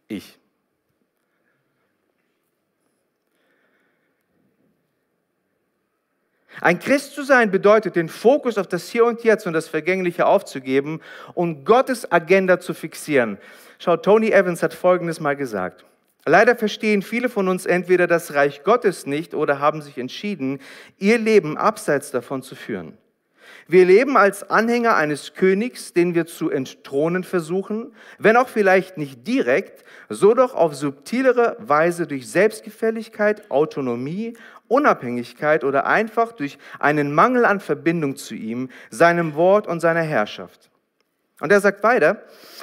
Ich. 0.09 0.39
Ein 6.61 6.79
Christ 6.79 7.15
zu 7.15 7.23
sein 7.23 7.51
bedeutet, 7.51 7.97
den 7.97 8.09
Fokus 8.09 8.59
auf 8.59 8.69
das 8.69 8.89
Hier 8.89 9.05
und 9.05 9.25
Jetzt 9.25 9.47
und 9.47 9.53
das 9.53 9.69
Vergängliche 9.69 10.27
aufzugeben 10.27 11.01
und 11.35 11.65
Gottes 11.65 12.13
Agenda 12.13 12.61
zu 12.61 12.75
fixieren. 12.75 13.39
Schau, 13.79 13.97
Tony 13.97 14.31
Evans 14.31 14.63
hat 14.63 14.75
Folgendes 14.75 15.19
mal 15.19 15.35
gesagt. 15.35 15.85
Leider 16.25 16.55
verstehen 16.55 17.03
viele 17.03 17.29
von 17.29 17.49
uns 17.49 17.67
entweder 17.67 18.07
das 18.07 18.35
Reich 18.35 18.63
Gottes 18.63 19.07
nicht 19.07 19.35
oder 19.35 19.59
haben 19.59 19.83
sich 19.83 19.99
entschieden, 19.99 20.61
ihr 20.99 21.19
Leben 21.19 21.57
abseits 21.57 22.13
davon 22.13 22.43
zu 22.43 22.55
führen. 22.55 22.97
Wir 23.69 23.85
leben 23.85 24.17
als 24.17 24.51
Anhänger 24.51 24.97
eines 24.97 25.35
Königs, 25.35 25.93
den 25.93 26.15
wir 26.15 26.27
zu 26.27 26.51
entthronen 26.51 27.23
versuchen, 27.23 27.93
wenn 28.19 28.37
auch 28.37 28.49
vielleicht 28.49 28.99
nicht 28.99 29.27
direkt, 29.27 29.85
so 30.09 30.35
doch 30.35 30.55
auf 30.55 30.75
subtilere 30.75 31.57
Weise 31.61 32.07
durch 32.07 32.29
Selbstgefälligkeit, 32.29 33.51
Autonomie, 33.51 34.37
Unabhängigkeit 34.69 35.65
oder 35.65 35.87
einfach 35.87 36.33
durch 36.33 36.59
einen 36.81 37.15
Mangel 37.15 37.45
an 37.45 37.61
Verbindung 37.61 38.17
zu 38.17 38.35
ihm, 38.35 38.69
seinem 38.91 39.35
Wort 39.35 39.67
und 39.67 39.81
seiner 39.81 40.03
Herrschaft. 40.03 40.72
Und 41.43 41.51
er 41.51 41.61
sagt 41.61 41.83
weiter, 41.83 42.23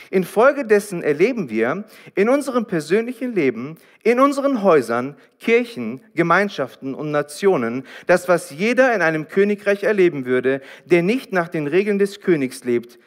infolgedessen 0.10 1.04
erleben 1.04 1.50
wir 1.50 1.84
in 2.16 2.30
unserem 2.30 2.66
persönlichen 2.66 3.36
Leben, 3.36 3.78
in 4.04 4.22
unseren 4.22 4.64
Häusern, 4.64 5.18
Kirchen, 5.38 6.02
Gemeinschaften 6.16 6.96
und 6.96 7.12
Nationen 7.12 7.86
das, 8.08 8.30
was 8.30 8.52
jeder 8.52 8.96
in 8.96 9.02
einem 9.02 9.28
Königreich 9.28 9.84
erleben 9.84 10.26
würde, 10.26 10.62
der 10.86 11.04
nicht 11.04 11.34
nach 11.34 11.50
den 11.50 11.68
Regeln 11.68 12.00
des 12.00 12.22
Königs 12.22 12.64
lebt, 12.64 13.00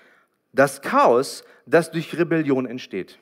das 0.52 0.82
Chaos, 0.82 1.42
das 1.64 1.90
durch 1.90 2.18
Rebellion 2.18 2.66
entsteht. 2.66 3.18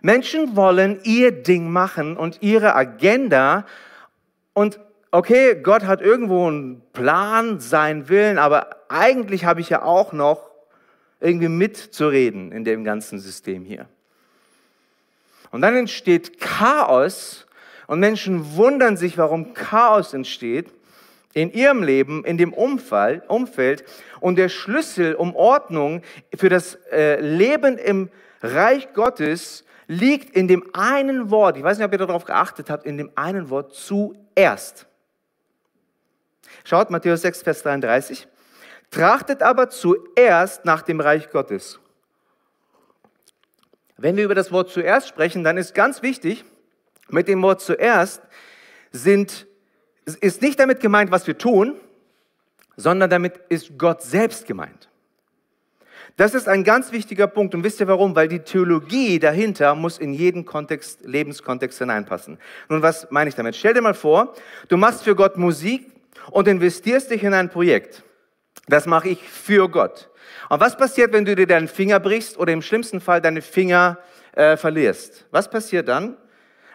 Menschen 0.00 0.54
wollen 0.54 1.00
ihr 1.02 1.32
Ding 1.32 1.68
machen 1.70 2.16
und 2.16 2.40
ihre 2.40 2.76
Agenda 2.76 3.66
und 4.54 4.78
okay, 5.10 5.56
Gott 5.62 5.84
hat 5.84 6.00
irgendwo 6.00 6.46
einen 6.46 6.82
Plan, 6.92 7.60
seinen 7.60 8.08
Willen, 8.08 8.38
aber 8.38 8.76
eigentlich 8.88 9.44
habe 9.44 9.60
ich 9.60 9.68
ja 9.68 9.82
auch 9.82 10.12
noch 10.12 10.50
irgendwie 11.20 11.48
mitzureden 11.48 12.52
in 12.52 12.64
dem 12.64 12.84
ganzen 12.84 13.18
System 13.18 13.64
hier. 13.64 13.86
Und 15.50 15.62
dann 15.62 15.76
entsteht 15.76 16.40
Chaos 16.40 17.46
und 17.86 18.00
Menschen 18.00 18.54
wundern 18.56 18.96
sich, 18.96 19.18
warum 19.18 19.52
Chaos 19.52 20.14
entsteht 20.14 20.70
in 21.32 21.52
ihrem 21.52 21.82
Leben, 21.82 22.24
in 22.24 22.38
dem 22.38 22.52
Umfeld. 22.52 23.24
Und 24.20 24.36
der 24.36 24.48
Schlüssel 24.48 25.14
um 25.14 25.34
Ordnung 25.34 26.02
für 26.34 26.48
das 26.48 26.76
äh, 26.92 27.20
Leben 27.20 27.78
im 27.78 28.10
Reich 28.42 28.92
Gottes 28.94 29.64
liegt 29.86 30.36
in 30.36 30.46
dem 30.46 30.64
einen 30.72 31.30
Wort. 31.30 31.56
Ich 31.56 31.64
weiß 31.64 31.78
nicht, 31.78 31.86
ob 31.86 31.92
ihr 31.92 31.98
darauf 31.98 32.24
geachtet 32.24 32.70
habt, 32.70 32.86
in 32.86 32.96
dem 32.96 33.10
einen 33.16 33.50
Wort 33.50 33.74
zuerst. 33.74 34.86
Schaut 36.64 36.90
Matthäus 36.90 37.22
6, 37.22 37.42
Vers 37.42 37.62
33. 37.62 38.26
Trachtet 38.90 39.42
aber 39.42 39.70
zuerst 39.70 40.64
nach 40.64 40.82
dem 40.82 41.00
Reich 41.00 41.30
Gottes. 41.30 41.78
Wenn 43.96 44.16
wir 44.16 44.24
über 44.24 44.34
das 44.34 44.50
Wort 44.50 44.70
zuerst 44.70 45.08
sprechen, 45.08 45.44
dann 45.44 45.56
ist 45.56 45.74
ganz 45.74 46.02
wichtig, 46.02 46.44
mit 47.08 47.28
dem 47.28 47.42
Wort 47.42 47.60
zuerst 47.60 48.22
sind, 48.92 49.46
ist 50.20 50.42
nicht 50.42 50.58
damit 50.58 50.80
gemeint, 50.80 51.10
was 51.10 51.26
wir 51.26 51.36
tun, 51.36 51.76
sondern 52.76 53.10
damit 53.10 53.38
ist 53.48 53.78
Gott 53.78 54.02
selbst 54.02 54.46
gemeint. 54.46 54.88
Das 56.16 56.34
ist 56.34 56.48
ein 56.48 56.64
ganz 56.64 56.92
wichtiger 56.92 57.26
Punkt 57.26 57.54
und 57.54 57.64
wisst 57.64 57.80
ihr 57.80 57.88
warum? 57.88 58.16
Weil 58.16 58.28
die 58.28 58.40
Theologie 58.40 59.18
dahinter 59.18 59.74
muss 59.74 59.98
in 59.98 60.12
jeden 60.12 60.44
Kontext, 60.44 61.04
Lebenskontext 61.04 61.78
hineinpassen. 61.78 62.38
Nun, 62.68 62.82
was 62.82 63.10
meine 63.10 63.28
ich 63.28 63.36
damit? 63.36 63.56
Stell 63.56 63.74
dir 63.74 63.82
mal 63.82 63.94
vor, 63.94 64.34
du 64.68 64.76
machst 64.76 65.04
für 65.04 65.14
Gott 65.14 65.36
Musik, 65.36 65.90
und 66.30 66.48
investierst 66.48 67.10
dich 67.10 67.22
in 67.22 67.34
ein 67.34 67.50
Projekt. 67.50 68.02
Das 68.68 68.86
mache 68.86 69.08
ich 69.08 69.22
für 69.22 69.68
Gott. 69.68 70.10
Und 70.48 70.60
was 70.60 70.76
passiert, 70.76 71.12
wenn 71.12 71.24
du 71.24 71.34
dir 71.34 71.46
deinen 71.46 71.68
Finger 71.68 72.00
brichst 72.00 72.38
oder 72.38 72.52
im 72.52 72.62
schlimmsten 72.62 73.00
Fall 73.00 73.20
deine 73.20 73.42
Finger 73.42 73.98
äh, 74.32 74.56
verlierst? 74.56 75.26
Was 75.30 75.50
passiert 75.50 75.88
dann? 75.88 76.16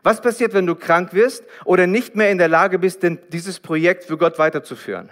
Was 0.03 0.21
passiert, 0.21 0.53
wenn 0.53 0.67
du 0.67 0.75
krank 0.75 1.13
wirst 1.13 1.43
oder 1.63 1.87
nicht 1.87 2.15
mehr 2.15 2.29
in 2.29 2.37
der 2.37 2.47
Lage 2.47 2.77
bist, 2.77 3.01
denn 3.01 3.19
dieses 3.29 3.59
Projekt 3.59 4.03
für 4.03 4.17
Gott 4.17 4.37
weiterzuführen? 4.37 5.09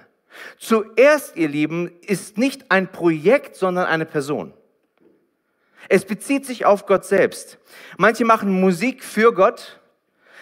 Zuerst, 0.57 1.35
ihr 1.35 1.47
Lieben, 1.47 1.91
ist 2.01 2.37
nicht 2.37 2.71
ein 2.71 2.91
Projekt, 2.91 3.55
sondern 3.55 3.85
eine 3.85 4.05
Person. 4.05 4.53
Es 5.89 6.05
bezieht 6.05 6.45
sich 6.45 6.65
auf 6.65 6.85
Gott 6.85 7.05
selbst. 7.05 7.57
Manche 7.97 8.25
machen 8.25 8.59
Musik 8.61 9.03
für 9.03 9.33
Gott, 9.33 9.79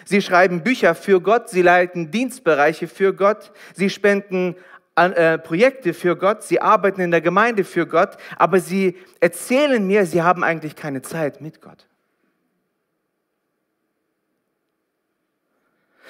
Sie 0.06 0.22
schreiben 0.22 0.64
Bücher 0.64 0.96
für 0.96 1.22
Gott, 1.22 1.50
sie 1.50 1.62
leiten 1.62 2.12
Dienstbereiche 2.12 2.88
für 2.88 3.14
Gott, 3.14 3.52
sie 3.74 3.90
spenden 3.90 4.56
an, 4.96 5.14
äh, 5.14 5.38
Projekte 5.38 5.94
für 5.94 6.16
Gott, 6.16 6.44
sie 6.44 6.62
arbeiten 6.62 7.02
in 7.02 7.12
der 7.12 7.22
Gemeinde 7.22 7.64
für 7.64 7.88
Gott, 7.88 8.18
aber 8.38 8.60
sie 8.60 8.98
erzählen 9.20 9.86
mir, 9.86 10.06
sie 10.06 10.22
haben 10.22 10.44
eigentlich 10.44 10.76
keine 10.76 11.02
Zeit 11.02 11.42
mit 11.42 11.62
Gott. 11.62 11.88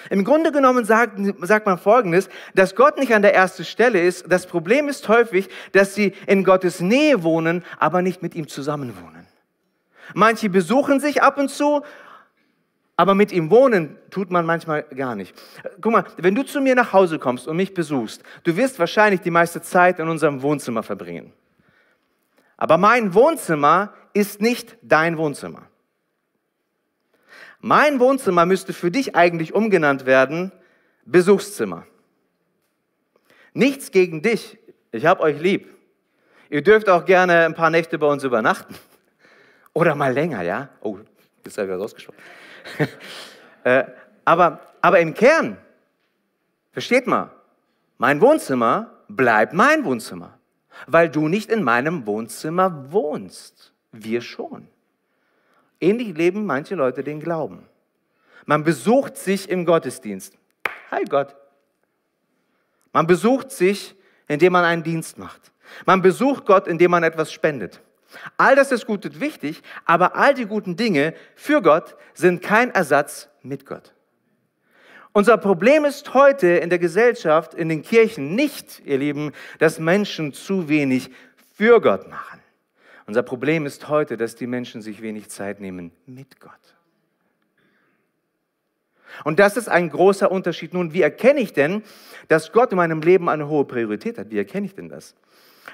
Im 0.09 0.23
Grunde 0.23 0.51
genommen 0.51 0.83
sagt, 0.83 1.19
sagt 1.41 1.65
man 1.67 1.77
Folgendes, 1.77 2.27
dass 2.55 2.75
Gott 2.75 2.97
nicht 2.97 3.13
an 3.13 3.21
der 3.21 3.35
ersten 3.35 3.63
Stelle 3.63 4.01
ist. 4.01 4.25
Das 4.31 4.47
Problem 4.47 4.87
ist 4.87 5.07
häufig, 5.07 5.47
dass 5.73 5.93
sie 5.93 6.13
in 6.25 6.43
Gottes 6.43 6.79
Nähe 6.79 7.23
wohnen, 7.23 7.63
aber 7.77 8.01
nicht 8.01 8.23
mit 8.23 8.33
ihm 8.33 8.47
zusammen 8.47 8.95
wohnen. 8.99 9.27
Manche 10.13 10.49
besuchen 10.49 10.99
sich 10.99 11.21
ab 11.21 11.37
und 11.37 11.49
zu 11.49 11.83
aber 13.01 13.15
mit 13.15 13.31
ihm 13.31 13.49
wohnen 13.49 13.97
tut 14.11 14.29
man 14.29 14.45
manchmal 14.45 14.83
gar 14.83 15.15
nicht. 15.15 15.33
Guck 15.81 15.91
mal, 15.91 16.05
wenn 16.17 16.35
du 16.35 16.43
zu 16.43 16.61
mir 16.61 16.75
nach 16.75 16.93
Hause 16.93 17.17
kommst 17.17 17.47
und 17.47 17.57
mich 17.57 17.73
besuchst, 17.73 18.21
du 18.43 18.55
wirst 18.55 18.77
wahrscheinlich 18.77 19.21
die 19.21 19.31
meiste 19.31 19.59
Zeit 19.59 19.97
in 19.97 20.07
unserem 20.07 20.43
Wohnzimmer 20.43 20.83
verbringen. 20.83 21.33
Aber 22.57 22.77
mein 22.77 23.15
Wohnzimmer 23.15 23.91
ist 24.13 24.39
nicht 24.39 24.77
dein 24.83 25.17
Wohnzimmer. 25.17 25.63
Mein 27.59 27.99
Wohnzimmer 27.99 28.45
müsste 28.45 28.71
für 28.71 28.91
dich 28.91 29.15
eigentlich 29.15 29.55
umgenannt 29.55 30.05
werden 30.05 30.51
Besuchszimmer. 31.03 31.87
Nichts 33.55 33.89
gegen 33.89 34.21
dich. 34.21 34.59
Ich 34.91 35.07
habe 35.07 35.21
euch 35.21 35.41
lieb. 35.41 35.75
Ihr 36.51 36.61
dürft 36.61 36.87
auch 36.87 37.05
gerne 37.05 37.45
ein 37.45 37.55
paar 37.55 37.71
Nächte 37.71 37.97
bei 37.97 38.05
uns 38.05 38.23
übernachten. 38.23 38.75
Oder 39.73 39.95
mal 39.95 40.13
länger, 40.13 40.43
ja? 40.43 40.69
Oh, 40.81 40.99
Jetzt 41.45 41.57
habe 41.57 41.67
ich 41.67 41.73
was 41.73 41.81
ausgesprochen. 41.81 42.17
äh, 43.63 43.83
aber, 44.25 44.59
aber 44.81 44.99
im 44.99 45.13
Kern, 45.13 45.57
versteht 46.71 47.07
mal, 47.07 47.31
mein 47.97 48.21
Wohnzimmer 48.21 48.91
bleibt 49.07 49.53
mein 49.53 49.85
Wohnzimmer, 49.85 50.37
weil 50.87 51.09
du 51.09 51.27
nicht 51.27 51.49
in 51.51 51.63
meinem 51.63 52.05
Wohnzimmer 52.05 52.91
wohnst. 52.91 53.73
Wir 53.91 54.21
schon. 54.21 54.67
Ähnlich 55.79 56.15
leben 56.15 56.45
manche 56.45 56.75
Leute 56.75 57.03
den 57.03 57.19
Glauben. 57.19 57.67
Man 58.45 58.63
besucht 58.63 59.17
sich 59.17 59.49
im 59.49 59.65
Gottesdienst. 59.65 60.37
Hi 60.91 61.03
Gott. 61.05 61.35
Man 62.93 63.07
besucht 63.07 63.51
sich, 63.51 63.95
indem 64.27 64.53
man 64.53 64.65
einen 64.65 64.83
Dienst 64.83 65.17
macht. 65.17 65.51
Man 65.85 66.01
besucht 66.01 66.45
Gott, 66.45 66.67
indem 66.67 66.91
man 66.91 67.03
etwas 67.03 67.31
spendet. 67.31 67.81
All 68.37 68.55
das 68.55 68.71
ist 68.71 68.85
gut 68.85 69.05
und 69.05 69.19
wichtig, 69.19 69.61
aber 69.85 70.15
all 70.15 70.33
die 70.33 70.45
guten 70.45 70.75
Dinge 70.75 71.13
für 71.35 71.61
Gott 71.61 71.95
sind 72.13 72.41
kein 72.41 72.71
Ersatz 72.71 73.29
mit 73.41 73.65
Gott. 73.65 73.93
Unser 75.13 75.37
Problem 75.37 75.83
ist 75.83 76.13
heute 76.13 76.47
in 76.47 76.69
der 76.69 76.79
Gesellschaft, 76.79 77.53
in 77.53 77.67
den 77.67 77.81
Kirchen 77.81 78.35
nicht, 78.35 78.81
ihr 78.85 78.97
Lieben, 78.97 79.33
dass 79.59 79.77
Menschen 79.77 80.31
zu 80.31 80.69
wenig 80.69 81.11
für 81.53 81.81
Gott 81.81 82.07
machen. 82.09 82.39
Unser 83.07 83.23
Problem 83.23 83.65
ist 83.65 83.89
heute, 83.89 84.15
dass 84.15 84.35
die 84.35 84.47
Menschen 84.47 84.81
sich 84.81 85.01
wenig 85.01 85.29
Zeit 85.29 85.59
nehmen 85.59 85.91
mit 86.05 86.39
Gott. 86.39 86.51
Und 89.25 89.39
das 89.39 89.57
ist 89.57 89.67
ein 89.67 89.89
großer 89.89 90.31
Unterschied. 90.31 90.73
Nun, 90.73 90.93
wie 90.93 91.01
erkenne 91.01 91.41
ich 91.41 91.51
denn, 91.51 91.83
dass 92.29 92.53
Gott 92.53 92.71
in 92.71 92.77
meinem 92.77 93.01
Leben 93.01 93.27
eine 93.27 93.49
hohe 93.49 93.65
Priorität 93.65 94.17
hat? 94.17 94.31
Wie 94.31 94.37
erkenne 94.37 94.65
ich 94.65 94.75
denn 94.75 94.87
das? 94.87 95.15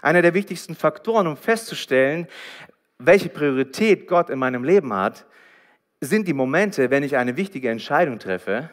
Einer 0.01 0.21
der 0.21 0.33
wichtigsten 0.33 0.75
Faktoren, 0.75 1.27
um 1.27 1.37
festzustellen, 1.37 2.27
welche 2.99 3.29
Priorität 3.29 4.07
Gott 4.07 4.29
in 4.29 4.39
meinem 4.39 4.63
Leben 4.63 4.93
hat, 4.93 5.25
sind 6.01 6.27
die 6.27 6.33
Momente, 6.33 6.89
wenn 6.89 7.03
ich 7.03 7.17
eine 7.17 7.37
wichtige 7.37 7.69
Entscheidung 7.69 8.19
treffe 8.19 8.69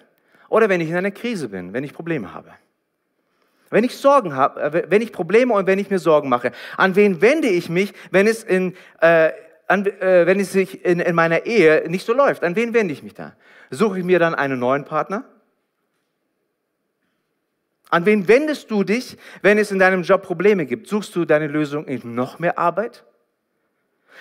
oder 0.49 0.69
wenn 0.69 0.81
ich 0.81 0.91
in 0.91 0.97
einer 0.97 1.11
Krise 1.11 1.49
bin, 1.49 1.73
wenn 1.73 1.85
ich 1.85 1.95
Probleme 1.95 2.33
habe. 2.33 2.51
Wenn 3.71 3.85
ich 3.85 3.97
Sorgen 3.97 4.37
habe, 4.37 4.61
äh, 4.61 4.85
wenn 4.89 5.03
ich 5.03 5.13
Probleme 5.13 5.53
und 5.55 5.67
wenn 5.67 5.79
ich 5.79 5.91
mir 5.91 5.99
Sorgen 5.99 6.29
mache, 6.29 6.53
an 6.77 6.95
wen 6.97 7.21
wende 7.21 7.49
ich 7.49 7.69
mich, 7.69 7.93
wenn 8.11 8.27
es, 8.27 8.45
in, 8.45 8.75
äh, 9.01 9.33
an, 9.67 9.87
äh, 9.87 10.27
wenn 10.27 10.39
es 10.39 10.53
sich 10.53 10.85
in, 10.85 11.01
in 11.01 11.15
meiner 11.15 11.47
Ehe 11.47 11.89
nicht 11.89 12.07
so 12.07 12.13
läuft? 12.13 12.45
An 12.45 12.57
wen 12.57 12.75
wende 12.75 12.93
ich 12.93 13.03
mich 13.03 13.15
da? 13.15 13.35
Suche 13.71 13.99
ich 13.99 14.05
mir 14.05 14.19
dann 14.19 14.35
einen 14.35 14.59
neuen 14.59 14.85
Partner? 14.85 15.25
An 17.95 18.07
wen 18.07 18.27
wendest 18.27 18.73
du 18.73 18.83
dich, 18.83 19.17
wenn 19.41 19.57
es 19.57 19.71
in 19.71 19.79
deinem 19.79 20.03
Job 20.03 20.23
Probleme 20.23 20.67
gibt? 20.67 20.89
Suchst 20.89 21.15
du 21.15 21.25
deine 21.25 21.47
Lösung 21.47 21.85
in 21.87 22.17
noch 22.17 22.41
mehr 22.41 22.59
Arbeit? 22.59 23.05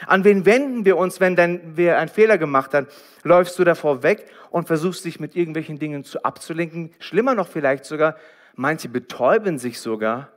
An 0.06 0.24
wen 0.24 0.46
wenden 0.46 0.86
wir 0.86 0.96
uns, 0.96 1.20
wenn 1.20 1.36
dann 1.36 1.60
wer 1.74 1.98
einen 1.98 2.10
Fehler 2.10 2.38
gemacht 2.38 2.76
hat? 2.76 2.86
Läufst 3.24 3.58
du 3.58 3.64
davor 3.64 4.04
weg 4.04 4.28
und 4.52 4.68
versuchst 4.68 5.06
dich 5.06 5.20
mit 5.20 5.36
irgendwelchen 5.36 5.80
Dingen 5.80 6.04
zu 6.04 6.24
abzulenken? 6.24 6.94
Schlimmer 7.00 7.34
noch 7.34 7.48
vielleicht 7.48 7.86
sogar, 7.86 8.16
manche 8.54 8.90
betäuben 8.90 9.58
sich 9.58 9.80
sogar 9.80 10.30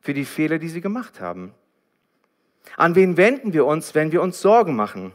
für 0.00 0.14
die 0.14 0.24
Fehler, 0.24 0.60
die 0.60 0.68
sie 0.68 0.80
gemacht 0.80 1.20
haben. 1.20 1.52
An 2.76 2.94
wen 2.94 3.16
wenden 3.16 3.52
wir 3.52 3.66
uns, 3.66 3.96
wenn 3.96 4.12
wir 4.12 4.22
uns 4.22 4.40
Sorgen 4.40 4.76
machen? 4.76 5.14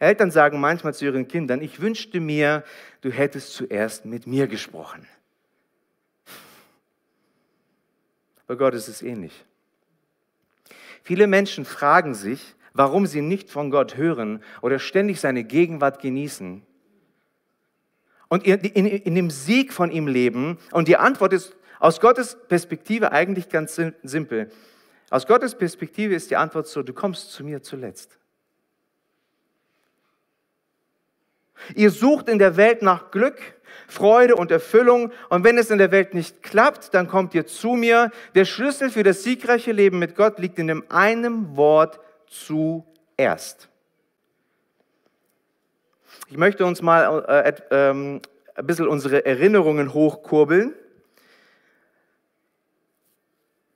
Eltern 0.00 0.32
sagen 0.32 0.58
manchmal 0.58 0.94
zu 0.94 1.04
ihren 1.04 1.28
Kindern, 1.28 1.62
ich 1.62 1.80
wünschte 1.80 2.18
mir, 2.18 2.64
du 3.02 3.12
hättest 3.12 3.52
zuerst 3.52 4.04
mit 4.04 4.26
mir 4.26 4.48
gesprochen. 4.48 5.06
Bei 8.48 8.56
Gott 8.56 8.74
ist 8.74 8.88
es 8.88 9.02
ähnlich. 9.02 9.44
Viele 11.04 11.26
Menschen 11.26 11.64
fragen 11.64 12.14
sich, 12.14 12.56
warum 12.72 13.06
sie 13.06 13.20
nicht 13.20 13.50
von 13.50 13.70
Gott 13.70 13.96
hören 13.96 14.42
oder 14.62 14.78
ständig 14.78 15.20
seine 15.20 15.44
Gegenwart 15.44 16.00
genießen 16.00 16.62
und 18.28 18.46
in, 18.46 19.14
dem 19.14 19.30
Sieg 19.30 19.72
von 19.72 19.90
ihm 19.90 20.06
leben. 20.06 20.58
Und 20.72 20.88
die 20.88 20.96
Antwort 20.96 21.32
ist 21.32 21.56
aus 21.78 22.00
Gottes 22.00 22.36
Perspektive 22.48 23.12
eigentlich 23.12 23.48
ganz 23.48 23.80
simpel. 24.02 24.50
Aus 25.10 25.26
Gottes 25.26 25.54
Perspektive 25.54 26.14
ist 26.14 26.30
die 26.30 26.36
Antwort 26.36 26.66
so, 26.66 26.82
du 26.82 26.92
kommst 26.92 27.32
zu 27.32 27.44
mir 27.44 27.62
zuletzt. 27.62 28.18
Ihr 31.74 31.90
sucht 31.90 32.28
in 32.28 32.38
der 32.38 32.56
Welt 32.56 32.82
nach 32.82 33.10
Glück, 33.10 33.38
Freude 33.86 34.36
und 34.36 34.50
Erfüllung. 34.50 35.12
Und 35.28 35.44
wenn 35.44 35.58
es 35.58 35.70
in 35.70 35.78
der 35.78 35.90
Welt 35.90 36.14
nicht 36.14 36.42
klappt, 36.42 36.94
dann 36.94 37.08
kommt 37.08 37.34
ihr 37.34 37.46
zu 37.46 37.72
mir. 37.72 38.10
Der 38.34 38.44
Schlüssel 38.44 38.90
für 38.90 39.02
das 39.02 39.22
siegreiche 39.22 39.72
Leben 39.72 39.98
mit 39.98 40.14
Gott 40.14 40.38
liegt 40.38 40.58
in 40.58 40.66
dem 40.66 40.84
einen 40.90 41.56
Wort 41.56 41.98
zuerst. 42.26 43.68
Ich 46.28 46.36
möchte 46.36 46.66
uns 46.66 46.82
mal 46.82 47.24
äh, 47.28 47.74
äh, 47.74 47.90
ein 47.90 48.20
bisschen 48.66 48.86
unsere 48.88 49.24
Erinnerungen 49.24 49.94
hochkurbeln. 49.94 50.74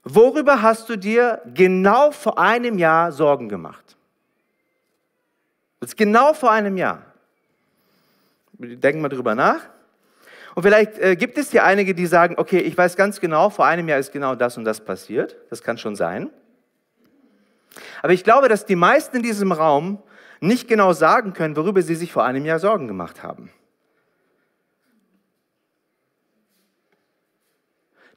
Worüber 0.05 0.63
hast 0.63 0.89
du 0.89 0.97
dir 0.97 1.41
genau 1.55 2.11
vor 2.11 2.39
einem 2.39 2.77
Jahr 2.79 3.13
Sorgen 3.13 3.49
gemacht? 3.49 3.97
Das 5.81 5.91
ist 5.91 5.97
genau 5.97 6.35
vor 6.35 6.51
einem 6.51 6.77
Jahr. 6.77 7.12
Denken 8.63 9.03
wir 9.03 9.09
drüber 9.09 9.35
nach. 9.35 9.61
Und 10.55 10.63
vielleicht 10.63 10.99
äh, 10.99 11.17
gibt 11.17 11.39
es 11.39 11.51
hier 11.51 11.65
einige, 11.65 11.95
die 11.95 12.07
sagen, 12.07 12.35
okay, 12.39 12.59
ich 12.59 12.77
weiß 12.77 12.97
ganz 12.97 13.21
genau, 13.21 13.51
vor 13.51 13.67
einem 13.67 13.89
Jahr 13.89 13.99
ist 13.99 14.13
genau 14.13 14.35
das 14.35 14.59
und 14.59 14.65
das 14.65 14.85
passiert. 14.85 15.37
Das 15.51 15.63
kann 15.63 15.79
schon 15.79 15.97
sein. 15.97 16.31
Aber 18.03 18.13
ich 18.13 18.25
glaube, 18.25 18.49
dass 18.49 18.67
die 18.67 18.77
meisten 18.77 19.17
in 19.17 19.23
diesem 19.23 19.53
Raum 19.53 20.03
nicht 20.41 20.69
genau 20.69 20.93
sagen 20.93 21.33
können, 21.33 21.57
worüber 21.57 21.83
sie 21.83 21.95
sich 21.95 22.13
vor 22.13 22.25
einem 22.25 22.45
Jahr 22.45 22.59
Sorgen 22.59 22.89
gemacht 22.89 23.23
haben. 23.23 23.51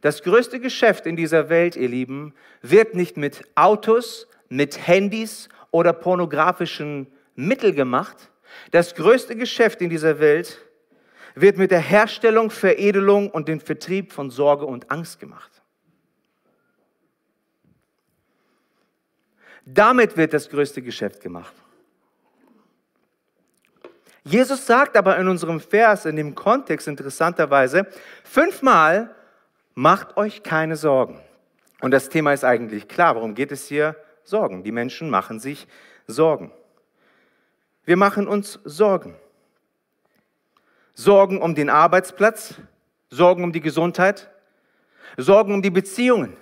Das 0.01 0.21
größte 0.21 0.59
Geschäft 0.59 1.05
in 1.05 1.15
dieser 1.15 1.49
Welt, 1.49 1.75
ihr 1.75 1.89
Lieben, 1.89 2.33
wird 2.61 2.95
nicht 2.95 3.17
mit 3.17 3.43
Autos, 3.55 4.27
mit 4.49 4.87
Handys 4.87 5.49
oder 5.71 5.93
pornografischen 5.93 7.07
Mitteln 7.35 7.75
gemacht. 7.75 8.29
Das 8.71 8.95
größte 8.95 9.35
Geschäft 9.35 9.81
in 9.81 9.89
dieser 9.89 10.19
Welt 10.19 10.59
wird 11.35 11.57
mit 11.57 11.71
der 11.71 11.79
Herstellung, 11.79 12.49
Veredelung 12.49 13.29
und 13.29 13.47
dem 13.47 13.59
Vertrieb 13.59 14.11
von 14.11 14.29
Sorge 14.29 14.65
und 14.65 14.89
Angst 14.89 15.19
gemacht. 15.19 15.51
Damit 19.65 20.15
wird 20.15 20.33
das 20.33 20.49
größte 20.49 20.81
Geschäft 20.81 21.21
gemacht. 21.21 21.53
Jesus 24.23 24.65
sagt 24.65 24.97
aber 24.97 25.17
in 25.17 25.27
unserem 25.27 25.59
Vers, 25.59 26.05
in 26.05 26.15
dem 26.15 26.33
Kontext 26.33 26.87
interessanterweise, 26.87 27.87
fünfmal, 28.23 29.13
macht 29.75 30.17
euch 30.17 30.41
keine 30.41 30.75
Sorgen. 30.75 31.21
Und 31.81 31.91
das 31.91 32.09
Thema 32.09 32.33
ist 32.33 32.43
eigentlich 32.43 32.87
klar. 32.87 33.15
Worum 33.15 33.35
geht 33.35 33.51
es 33.51 33.67
hier? 33.67 33.95
Sorgen. 34.23 34.63
Die 34.63 34.71
Menschen 34.71 35.09
machen 35.09 35.39
sich 35.39 35.67
Sorgen. 36.07 36.51
Wir 37.85 37.97
machen 37.97 38.27
uns 38.27 38.59
Sorgen. 38.63 39.15
Sorgen 40.95 41.41
um 41.41 41.53
den 41.53 41.69
Arbeitsplatz, 41.69 42.55
Sorgen 43.09 43.43
um 43.43 43.51
die 43.51 43.61
Gesundheit, 43.61 44.29
Sorgen 45.17 45.53
um 45.53 45.61
die 45.61 45.69
Beziehungen, 45.69 46.35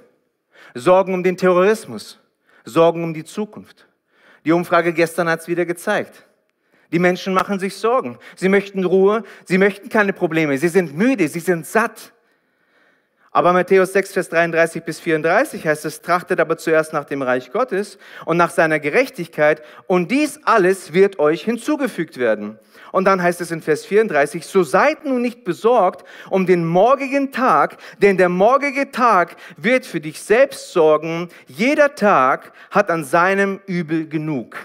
Sorgen 0.74 1.14
um 1.14 1.24
den 1.24 1.36
Terrorismus, 1.36 2.20
Sorgen 2.64 3.04
um 3.04 3.14
die 3.14 3.26
Zukunft. 3.26 3.88
Die 4.46 4.52
Umfrage 4.52 4.94
gestern 4.94 5.28
hat 5.28 5.42
es 5.42 5.48
wieder 5.48 5.66
gezeigt. 5.66 6.26
Die 6.92 7.00
Menschen 7.00 7.34
machen 7.34 7.60
sich 7.60 7.76
Sorgen. 7.76 8.20
Sie 8.36 8.50
möchten 8.50 8.86
Ruhe, 8.86 9.24
sie 9.46 9.58
möchten 9.58 9.90
keine 9.90 10.14
Probleme, 10.14 10.58
sie 10.58 10.68
sind 10.68 10.96
müde, 10.96 11.28
sie 11.28 11.40
sind 11.40 11.66
satt. 11.66 12.13
Aber 13.36 13.52
Matthäus 13.52 13.94
6, 13.94 14.14
Vers 14.14 14.30
33 14.30 14.84
bis 14.84 15.00
34 15.00 15.66
heißt 15.66 15.86
es, 15.86 16.02
trachtet 16.02 16.40
aber 16.40 16.56
zuerst 16.56 16.94
nach 16.94 17.04
dem 17.04 17.24
Reich 17.24 17.52
Gottes 17.52 17.98
und 18.26 18.38
nach 18.38 18.52
seiner 18.52 18.80
Gerechtigkeit 18.80 19.64
und 19.88 20.12
dies 20.12 20.40
alles 20.46 20.94
wird 20.94 21.18
euch 21.18 21.44
hinzugefügt 21.44 22.20
werden. 22.20 22.60
Und 22.92 23.06
dann 23.06 23.24
heißt 23.24 23.42
es 23.42 23.50
in 23.50 23.64
Vers 23.64 23.86
34, 23.86 24.46
so 24.46 24.62
seid 24.62 25.04
nun 25.06 25.24
nicht 25.24 25.46
besorgt 25.46 26.06
um 26.30 26.46
den 26.46 26.64
morgigen 26.64 27.32
Tag, 27.32 27.78
denn 27.98 28.18
der 28.18 28.30
morgige 28.30 28.92
Tag 28.92 29.36
wird 29.58 29.88
für 29.88 30.00
dich 30.00 30.22
selbst 30.22 30.72
sorgen. 30.72 31.30
Jeder 31.48 31.96
Tag 31.96 32.54
hat 32.70 32.92
an 32.92 33.04
seinem 33.04 33.60
Übel 33.66 34.08
genug. 34.08 34.58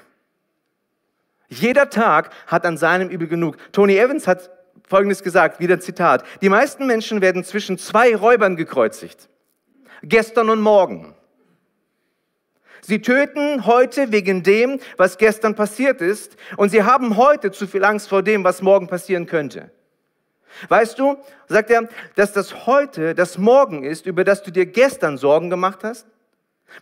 Jeder 1.48 1.88
Tag 1.88 2.28
hat 2.46 2.66
an 2.66 2.76
seinem 2.76 3.08
Übel 3.08 3.28
genug. 3.28 3.56
Tony 3.72 3.96
Evans 3.96 4.26
hat 4.26 4.50
Folgendes 4.88 5.22
gesagt, 5.22 5.60
wieder 5.60 5.74
ein 5.74 5.80
Zitat. 5.80 6.24
Die 6.40 6.48
meisten 6.48 6.86
Menschen 6.86 7.20
werden 7.20 7.44
zwischen 7.44 7.76
zwei 7.78 8.16
Räubern 8.16 8.56
gekreuzigt. 8.56 9.28
Gestern 10.02 10.48
und 10.48 10.60
morgen. 10.60 11.14
Sie 12.80 13.02
töten 13.02 13.66
heute 13.66 14.12
wegen 14.12 14.42
dem, 14.42 14.80
was 14.96 15.18
gestern 15.18 15.54
passiert 15.54 16.00
ist, 16.00 16.36
und 16.56 16.70
sie 16.70 16.84
haben 16.84 17.16
heute 17.16 17.50
zu 17.50 17.66
viel 17.66 17.84
Angst 17.84 18.08
vor 18.08 18.22
dem, 18.22 18.44
was 18.44 18.62
morgen 18.62 18.86
passieren 18.86 19.26
könnte. 19.26 19.70
Weißt 20.68 20.98
du, 20.98 21.18
sagt 21.48 21.70
er, 21.70 21.88
dass 22.14 22.32
das 22.32 22.66
heute 22.66 23.14
das 23.14 23.36
Morgen 23.36 23.84
ist, 23.84 24.06
über 24.06 24.24
das 24.24 24.42
du 24.42 24.50
dir 24.50 24.64
gestern 24.64 25.18
Sorgen 25.18 25.50
gemacht 25.50 25.80
hast? 25.84 26.06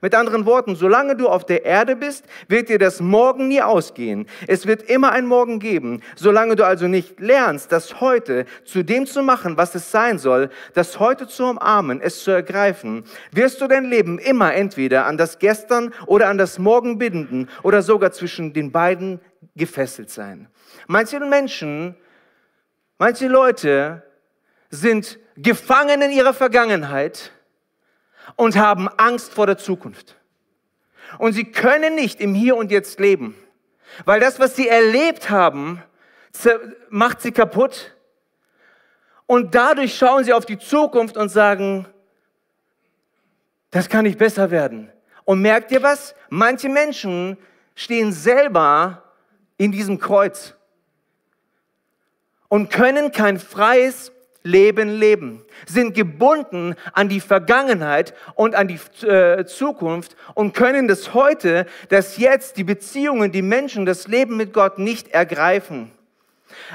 Mit 0.00 0.14
anderen 0.14 0.46
Worten, 0.46 0.76
solange 0.76 1.16
du 1.16 1.28
auf 1.28 1.46
der 1.46 1.64
Erde 1.64 1.96
bist, 1.96 2.24
wird 2.48 2.68
dir 2.68 2.78
das 2.78 3.00
Morgen 3.00 3.48
nie 3.48 3.62
ausgehen. 3.62 4.26
Es 4.46 4.66
wird 4.66 4.82
immer 4.82 5.12
ein 5.12 5.26
Morgen 5.26 5.58
geben. 5.58 6.02
Solange 6.16 6.56
du 6.56 6.66
also 6.66 6.86
nicht 6.86 7.18
lernst, 7.20 7.72
das 7.72 8.00
heute 8.00 8.44
zu 8.64 8.82
dem 8.82 9.06
zu 9.06 9.22
machen, 9.22 9.56
was 9.56 9.74
es 9.74 9.90
sein 9.90 10.18
soll, 10.18 10.50
das 10.74 10.98
heute 10.98 11.28
zu 11.28 11.44
umarmen, 11.44 12.00
es 12.00 12.22
zu 12.22 12.30
ergreifen, 12.30 13.04
wirst 13.32 13.60
du 13.60 13.68
dein 13.68 13.84
Leben 13.84 14.18
immer 14.18 14.54
entweder 14.54 15.06
an 15.06 15.16
das 15.16 15.38
Gestern 15.38 15.94
oder 16.06 16.28
an 16.28 16.38
das 16.38 16.58
Morgen 16.58 16.98
binden 16.98 17.48
oder 17.62 17.82
sogar 17.82 18.12
zwischen 18.12 18.52
den 18.52 18.72
beiden 18.72 19.20
gefesselt 19.54 20.10
sein. 20.10 20.48
Manche 20.86 21.18
Menschen, 21.20 21.96
manche 22.98 23.28
Leute 23.28 24.02
sind 24.68 25.18
gefangen 25.36 26.02
in 26.02 26.10
ihrer 26.10 26.34
Vergangenheit 26.34 27.32
und 28.34 28.56
haben 28.56 28.88
Angst 28.88 29.32
vor 29.32 29.46
der 29.46 29.58
Zukunft. 29.58 30.16
Und 31.18 31.32
sie 31.32 31.44
können 31.44 31.94
nicht 31.94 32.20
im 32.20 32.34
Hier 32.34 32.56
und 32.56 32.70
Jetzt 32.70 32.98
leben, 32.98 33.36
weil 34.04 34.20
das, 34.20 34.40
was 34.40 34.56
sie 34.56 34.68
erlebt 34.68 35.30
haben, 35.30 35.82
macht 36.90 37.22
sie 37.22 37.32
kaputt. 37.32 37.94
Und 39.26 39.54
dadurch 39.54 39.96
schauen 39.96 40.24
sie 40.24 40.32
auf 40.32 40.46
die 40.46 40.58
Zukunft 40.58 41.16
und 41.16 41.28
sagen, 41.28 41.86
das 43.70 43.88
kann 43.88 44.04
nicht 44.04 44.18
besser 44.18 44.50
werden. 44.50 44.90
Und 45.24 45.40
merkt 45.42 45.72
ihr 45.72 45.82
was? 45.82 46.14
Manche 46.28 46.68
Menschen 46.68 47.36
stehen 47.74 48.12
selber 48.12 49.02
in 49.58 49.72
diesem 49.72 49.98
Kreuz 49.98 50.54
und 52.48 52.70
können 52.70 53.10
kein 53.12 53.38
freies 53.38 54.12
Leben 54.46 54.88
leben, 54.88 55.42
sind 55.66 55.94
gebunden 55.94 56.74
an 56.92 57.08
die 57.08 57.20
Vergangenheit 57.20 58.14
und 58.34 58.54
an 58.54 58.68
die 58.68 59.06
äh, 59.06 59.44
Zukunft 59.44 60.16
und 60.34 60.54
können 60.54 60.88
das 60.88 61.12
heute, 61.12 61.66
das 61.88 62.16
jetzt, 62.16 62.56
die 62.56 62.64
Beziehungen, 62.64 63.32
die 63.32 63.42
Menschen, 63.42 63.84
das 63.84 64.08
Leben 64.08 64.36
mit 64.36 64.52
Gott 64.52 64.78
nicht 64.78 65.08
ergreifen. 65.08 65.90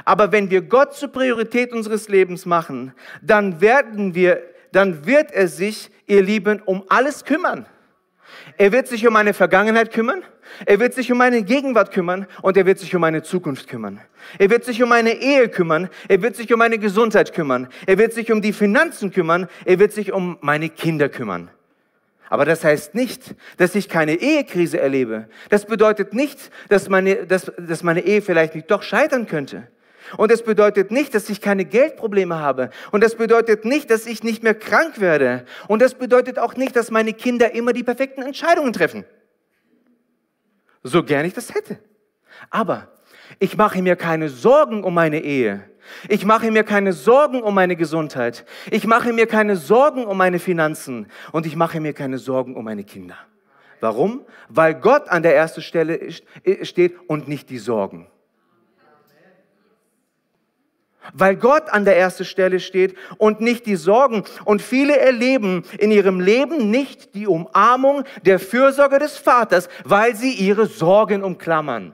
Aber 0.06 0.32
wenn 0.32 0.50
wir 0.50 0.62
Gott 0.62 0.94
zur 0.94 1.10
Priorität 1.10 1.74
unseres 1.74 2.08
Lebens 2.08 2.46
machen, 2.46 2.94
dann 3.22 3.62
werden 3.62 4.14
wir, 4.14 4.42
dann 4.72 5.06
wird 5.06 5.32
er 5.32 5.48
sich, 5.48 5.90
ihr 6.08 6.22
Lieben, 6.22 6.62
um 6.62 6.84
alles 6.90 7.26
kümmern. 7.26 7.66
Er 8.58 8.72
wird 8.72 8.88
sich 8.88 9.06
um 9.08 9.14
meine 9.14 9.34
Vergangenheit 9.34 9.92
kümmern, 9.92 10.24
er 10.66 10.80
wird 10.80 10.94
sich 10.94 11.12
um 11.12 11.18
meine 11.18 11.44
Gegenwart 11.44 11.92
kümmern 11.92 12.28
und 12.42 12.58
er 12.58 12.66
wird 12.66 12.80
sich 12.80 12.94
um 12.96 13.02
meine 13.02 13.24
Zukunft 13.24 13.68
kümmern. 13.68 14.02
Er 14.38 14.50
wird 14.50 14.64
sich 14.64 14.82
um 14.84 14.90
meine 14.90 15.14
Ehe 15.14 15.50
kümmern, 15.50 15.90
er 16.08 16.22
wird 16.22 16.36
sich 16.36 16.52
um 16.54 16.60
meine 16.60 16.78
Gesundheit 16.78 17.34
kümmern, 17.34 17.68
er 17.86 17.98
wird 17.98 18.14
sich 18.14 18.32
um 18.32 18.42
die 18.42 18.54
Finanzen 18.54 19.12
kümmern, 19.12 19.48
er 19.66 19.80
wird 19.80 19.94
sich 19.94 20.12
um 20.12 20.38
meine 20.42 20.70
Kinder 20.70 21.10
kümmern. 21.10 21.50
Aber 22.30 22.46
das 22.46 22.64
heißt 22.64 22.96
nicht, 22.96 23.36
dass 23.58 23.76
ich 23.76 23.90
keine 23.90 24.14
Ehekrise 24.14 24.80
erlebe. 24.80 25.28
Das 25.50 25.66
bedeutet 25.66 26.14
nicht, 26.14 26.50
dass 26.70 26.88
meine, 26.88 27.28
dass, 27.28 27.52
dass 27.58 27.84
meine 27.84 28.06
Ehe 28.06 28.22
vielleicht 28.22 28.56
nicht 28.56 28.72
doch 28.72 28.84
scheitern 28.84 29.28
könnte. 29.28 29.68
Und 30.18 30.32
es 30.32 30.44
bedeutet 30.44 30.92
nicht, 30.92 31.14
dass 31.16 31.30
ich 31.30 31.42
keine 31.42 31.66
Geldprobleme 31.66 32.40
habe. 32.40 32.70
Und 32.92 33.04
das 33.04 33.16
bedeutet 33.16 33.66
nicht, 33.66 33.90
dass 33.90 34.06
ich 34.06 34.24
nicht 34.24 34.44
mehr 34.44 34.56
krank 34.56 35.00
werde. 35.00 35.46
Und 35.68 35.82
das 35.82 35.96
bedeutet 35.96 36.40
auch 36.40 36.56
nicht, 36.56 36.76
dass 36.76 36.92
meine 36.92 37.14
Kinder 37.14 37.54
immer 37.54 37.74
die 37.74 37.84
perfekten 37.84 38.22
Entscheidungen 38.22 38.74
treffen. 38.74 39.06
So 40.84 41.04
gern 41.04 41.26
ich 41.26 41.34
das 41.34 41.54
hätte. 41.54 41.80
Aber 42.50 42.88
ich 43.40 43.56
mache 43.58 43.82
mir 43.82 43.96
keine 43.96 44.30
Sorgen 44.30 44.84
um 44.84 44.94
meine 44.94 45.22
Ehe. 45.22 45.64
Ich 46.08 46.26
mache 46.26 46.52
mir 46.52 46.64
keine 46.64 46.94
Sorgen 46.94 47.42
um 47.42 47.54
meine 47.54 47.76
Gesundheit. 47.76 48.46
Ich 48.70 48.86
mache 48.86 49.14
mir 49.14 49.28
keine 49.28 49.56
Sorgen 49.56 50.06
um 50.06 50.18
meine 50.18 50.40
Finanzen. 50.40 51.08
Und 51.32 51.46
ich 51.46 51.56
mache 51.56 51.80
mir 51.80 51.94
keine 51.94 52.18
Sorgen 52.18 52.56
um 52.56 52.66
meine 52.66 52.84
Kinder. 52.84 53.18
Warum? 53.80 54.26
Weil 54.48 54.76
Gott 54.76 55.10
an 55.10 55.24
der 55.24 55.36
ersten 55.36 55.62
Stelle 55.62 56.12
steht 56.62 56.96
und 57.08 57.28
nicht 57.28 57.50
die 57.50 57.58
Sorgen 57.58 58.08
weil 61.14 61.36
Gott 61.36 61.70
an 61.70 61.86
der 61.86 61.98
ersten 61.98 62.26
Stelle 62.26 62.60
steht 62.60 62.96
und 63.18 63.42
nicht 63.42 63.66
die 63.66 63.76
Sorgen. 63.76 64.24
Und 64.46 64.62
viele 64.62 64.98
erleben 64.98 65.64
in 65.78 65.92
ihrem 65.92 66.20
Leben 66.20 66.70
nicht 66.70 67.16
die 67.16 67.28
Umarmung 67.28 68.04
der 68.26 68.40
Fürsorge 68.40 69.00
des 69.00 69.18
Vaters, 69.18 69.70
weil 69.84 70.16
sie 70.16 70.34
ihre 70.34 70.68
Sorgen 70.68 71.24
umklammern, 71.24 71.94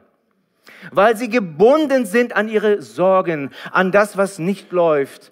weil 0.92 1.16
sie 1.16 1.30
gebunden 1.30 2.06
sind 2.06 2.36
an 2.36 2.50
ihre 2.50 2.82
Sorgen, 2.82 3.52
an 3.72 3.92
das, 3.92 4.18
was 4.18 4.40
nicht 4.40 4.72
läuft. 4.72 5.32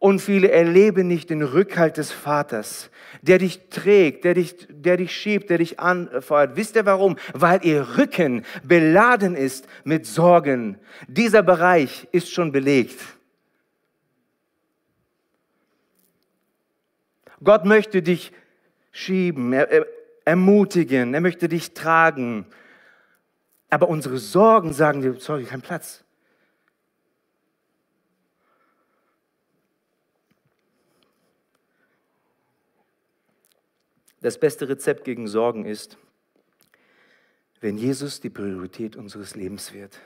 Und 0.00 0.20
viele 0.20 0.52
erleben 0.52 1.08
nicht 1.08 1.30
den 1.30 1.42
Rückhalt 1.42 1.96
des 1.96 2.12
Vaters, 2.12 2.90
der 3.20 3.38
dich 3.38 3.68
trägt, 3.68 4.24
der 4.24 4.34
dich, 4.34 4.68
der 4.84 4.96
dich 4.96 5.14
schiebt, 5.14 5.50
der 5.50 5.58
dich 5.58 5.80
anfeuert. 5.80 6.56
Wisst 6.56 6.76
ihr 6.76 6.86
warum? 6.86 7.16
Weil 7.32 7.64
ihr 7.64 7.98
Rücken 7.98 8.44
beladen 8.62 9.34
ist 9.34 9.66
mit 9.84 10.06
Sorgen. 10.06 10.78
Dieser 11.06 11.42
Bereich 11.42 12.08
ist 12.12 12.30
schon 12.30 12.52
belegt. 12.52 13.00
Gott 17.42 17.64
möchte 17.64 18.02
dich 18.02 18.32
schieben, 18.90 19.52
ermutigen, 20.24 21.14
er 21.14 21.20
möchte 21.20 21.48
dich 21.48 21.72
tragen. 21.72 22.46
Aber 23.70 23.88
unsere 23.88 24.18
Sorgen 24.18 24.72
sagen 24.72 25.02
dir, 25.02 25.14
sorry, 25.20 25.44
kein 25.44 25.60
Platz. 25.60 26.04
Das 34.20 34.38
beste 34.38 34.68
Rezept 34.68 35.04
gegen 35.04 35.28
Sorgen 35.28 35.64
ist, 35.64 35.96
wenn 37.60 37.76
Jesus 37.76 38.20
die 38.20 38.30
Priorität 38.30 38.96
unseres 38.96 39.34
Lebens 39.34 39.72
wird. 39.72 39.98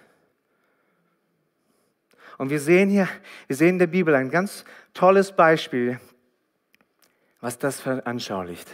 Und 2.39 2.51
wir 2.51 2.61
sehen 2.61 2.89
hier, 2.89 3.09
wir 3.47 3.57
sehen 3.57 3.71
in 3.71 3.79
der 3.79 3.87
Bibel 3.87 4.15
ein 4.15 4.31
ganz 4.31 4.65
tolles 4.95 5.33
Beispiel, 5.33 6.01
was 7.41 7.59
das 7.59 7.81
veranschaulicht. 7.81 8.71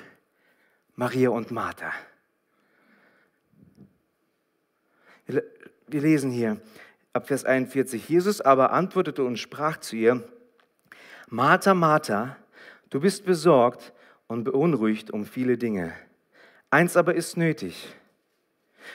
Maria 0.95 1.31
und 1.31 1.51
Martha. 1.51 1.93
Wir 5.27 5.43
lesen 6.01 6.31
hier 6.31 6.61
ab 7.13 7.29
Vers 7.29 7.45
41. 7.45 8.09
Jesus 8.09 8.41
aber 8.41 8.73
antwortete 8.73 9.25
und 9.25 9.39
sprach 9.39 9.79
zu 9.79 9.97
ihr, 9.97 10.25
Martha, 11.29 11.75
Martha, 11.75 12.37
du 12.91 13.01
bist 13.01 13.25
besorgt 13.25 13.93
und 14.29 14.45
beunruhigt 14.45 15.11
um 15.11 15.27
viele 15.27 15.59
Dinge. 15.59 15.93
Eins 16.71 16.97
aber 16.97 17.15
ist 17.15 17.37
nötig. 17.37 17.89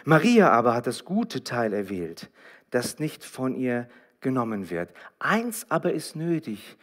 Maria 0.05 0.49
aber 0.51 0.73
hat 0.73 0.87
das 0.87 1.03
gute 1.03 1.43
Teil 1.43 1.73
erwählt, 1.73 2.29
das 2.69 2.99
nicht 2.99 3.23
von 3.23 3.55
ihr 3.55 3.89
genommen 4.21 4.69
wird. 4.69 4.91
Eins 5.19 5.69
aber 5.69 5.93
ist 5.93 6.15
nötig. 6.15 6.77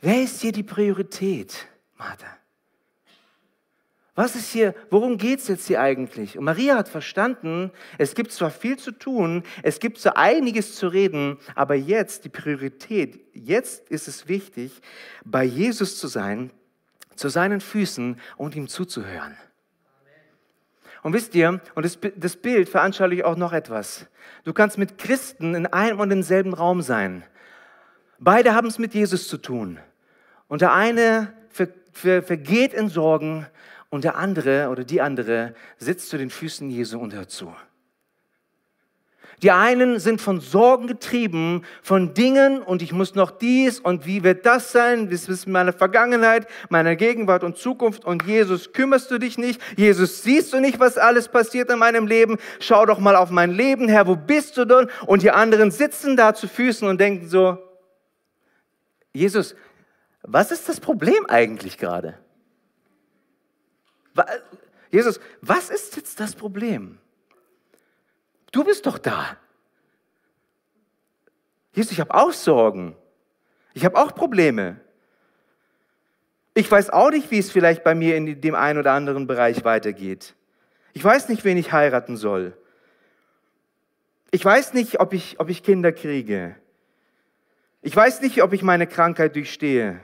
Wer 0.00 0.22
ist 0.22 0.40
hier 0.40 0.52
die 0.52 0.62
Priorität, 0.62 1.68
Martha? 1.96 2.26
Was 4.14 4.34
ist 4.34 4.50
hier, 4.50 4.74
worum 4.88 5.18
geht 5.18 5.40
es 5.40 5.48
jetzt 5.48 5.66
hier 5.66 5.80
eigentlich? 5.80 6.38
Und 6.38 6.44
Maria 6.44 6.76
hat 6.76 6.88
verstanden, 6.88 7.70
es 7.98 8.14
gibt 8.14 8.32
zwar 8.32 8.50
viel 8.50 8.78
zu 8.78 8.92
tun, 8.92 9.42
es 9.62 9.78
gibt 9.78 9.98
so 9.98 10.10
einiges 10.14 10.74
zu 10.74 10.88
reden, 10.88 11.36
aber 11.54 11.74
jetzt 11.74 12.24
die 12.24 12.30
Priorität, 12.30 13.20
jetzt 13.34 13.90
ist 13.90 14.08
es 14.08 14.26
wichtig, 14.26 14.80
bei 15.22 15.44
Jesus 15.44 15.98
zu 15.98 16.08
sein 16.08 16.50
zu 17.16 17.28
seinen 17.28 17.60
Füßen 17.60 18.20
und 18.36 18.54
ihm 18.54 18.68
zuzuhören. 18.68 19.36
Und 21.02 21.12
wisst 21.12 21.34
ihr, 21.34 21.60
und 21.74 21.84
das, 21.84 21.98
das 22.16 22.36
Bild 22.36 22.68
veranschaulicht 22.68 23.24
auch 23.24 23.36
noch 23.36 23.52
etwas. 23.52 24.06
Du 24.44 24.52
kannst 24.52 24.76
mit 24.76 24.98
Christen 24.98 25.54
in 25.54 25.66
einem 25.66 26.00
und 26.00 26.08
demselben 26.08 26.52
Raum 26.52 26.82
sein. 26.82 27.22
Beide 28.18 28.54
haben 28.54 28.66
es 28.66 28.78
mit 28.78 28.94
Jesus 28.94 29.28
zu 29.28 29.38
tun. 29.38 29.78
Und 30.48 30.62
der 30.62 30.72
eine 30.72 31.32
ver, 31.48 31.68
ver, 31.92 32.22
vergeht 32.22 32.72
in 32.72 32.88
Sorgen 32.88 33.46
und 33.90 34.04
der 34.04 34.16
andere 34.16 34.68
oder 34.68 34.84
die 34.84 35.00
andere 35.00 35.54
sitzt 35.78 36.08
zu 36.08 36.18
den 36.18 36.30
Füßen 36.30 36.68
Jesu 36.70 36.98
und 36.98 37.14
hört 37.14 37.30
zu. 37.30 37.54
Die 39.42 39.50
einen 39.50 39.98
sind 39.98 40.20
von 40.20 40.40
Sorgen 40.40 40.86
getrieben, 40.86 41.62
von 41.82 42.14
Dingen 42.14 42.62
und 42.62 42.80
ich 42.80 42.92
muss 42.92 43.14
noch 43.14 43.30
dies 43.30 43.78
und 43.78 44.06
wie 44.06 44.22
wird 44.22 44.46
das 44.46 44.72
sein? 44.72 45.10
Das 45.10 45.28
ist 45.28 45.46
meine 45.46 45.74
Vergangenheit, 45.74 46.46
meine 46.70 46.96
Gegenwart 46.96 47.44
und 47.44 47.58
Zukunft 47.58 48.06
und 48.06 48.24
Jesus 48.24 48.72
kümmerst 48.72 49.10
du 49.10 49.18
dich 49.18 49.36
nicht? 49.36 49.60
Jesus 49.76 50.22
siehst 50.22 50.54
du 50.54 50.60
nicht, 50.60 50.80
was 50.80 50.96
alles 50.96 51.28
passiert 51.28 51.70
in 51.70 51.78
meinem 51.78 52.06
Leben? 52.06 52.38
Schau 52.60 52.86
doch 52.86 52.98
mal 52.98 53.14
auf 53.14 53.30
mein 53.30 53.52
Leben, 53.52 53.88
Herr, 53.88 54.06
wo 54.06 54.16
bist 54.16 54.56
du 54.56 54.64
denn? 54.64 54.88
Und 55.06 55.22
die 55.22 55.30
anderen 55.30 55.70
sitzen 55.70 56.16
da 56.16 56.34
zu 56.34 56.48
Füßen 56.48 56.88
und 56.88 56.98
denken 56.98 57.28
so, 57.28 57.58
Jesus, 59.12 59.54
was 60.22 60.50
ist 60.50 60.68
das 60.68 60.80
Problem 60.80 61.26
eigentlich 61.28 61.76
gerade? 61.76 62.18
Jesus, 64.90 65.20
was 65.42 65.68
ist 65.68 65.96
jetzt 65.96 66.20
das 66.20 66.34
Problem? 66.34 66.98
Du 68.52 68.64
bist 68.64 68.86
doch 68.86 68.98
da. 68.98 69.36
Jesus, 71.72 71.92
ich 71.92 72.00
habe 72.00 72.14
auch 72.14 72.32
Sorgen. 72.32 72.96
Ich 73.74 73.84
habe 73.84 73.98
auch 73.98 74.14
Probleme. 74.14 74.80
Ich 76.54 76.70
weiß 76.70 76.88
auch 76.88 77.10
nicht, 77.10 77.30
wie 77.30 77.38
es 77.38 77.50
vielleicht 77.50 77.84
bei 77.84 77.94
mir 77.94 78.16
in 78.16 78.40
dem 78.40 78.54
einen 78.54 78.78
oder 78.78 78.92
anderen 78.92 79.26
Bereich 79.26 79.64
weitergeht. 79.64 80.34
Ich 80.94 81.04
weiß 81.04 81.28
nicht, 81.28 81.44
wen 81.44 81.58
ich 81.58 81.72
heiraten 81.72 82.16
soll. 82.16 82.56
Ich 84.30 84.42
weiß 84.42 84.72
nicht, 84.72 84.98
ob 84.98 85.12
ich, 85.12 85.38
ob 85.38 85.50
ich 85.50 85.62
Kinder 85.62 85.92
kriege. 85.92 86.56
Ich 87.82 87.94
weiß 87.94 88.22
nicht, 88.22 88.42
ob 88.42 88.54
ich 88.54 88.62
meine 88.62 88.86
Krankheit 88.86 89.36
durchstehe, 89.36 90.00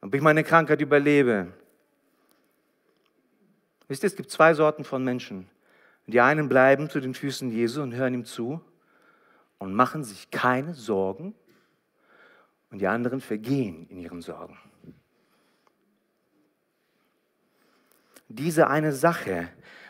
ob 0.00 0.12
ich 0.14 0.20
meine 0.20 0.42
Krankheit 0.42 0.80
überlebe. 0.80 1.52
Wisst 3.88 4.02
ihr, 4.02 4.08
es 4.08 4.16
gibt 4.16 4.30
zwei 4.30 4.52
Sorten 4.54 4.82
von 4.82 5.04
Menschen. 5.04 5.48
Die 6.06 6.20
einen 6.20 6.48
bleiben 6.48 6.88
zu 6.88 7.00
den 7.00 7.14
Füßen 7.14 7.50
Jesu 7.50 7.82
und 7.82 7.94
hören 7.94 8.14
ihm 8.14 8.24
zu 8.24 8.60
und 9.58 9.74
machen 9.74 10.04
sich 10.04 10.30
keine 10.30 10.74
Sorgen 10.74 11.34
und 12.70 12.80
die 12.80 12.86
anderen 12.86 13.20
vergehen 13.20 13.86
in 13.88 13.98
ihren 13.98 14.22
Sorgen. 14.22 14.56
Diese 18.28 18.68
eine 18.68 18.92
Sache, 18.92 19.48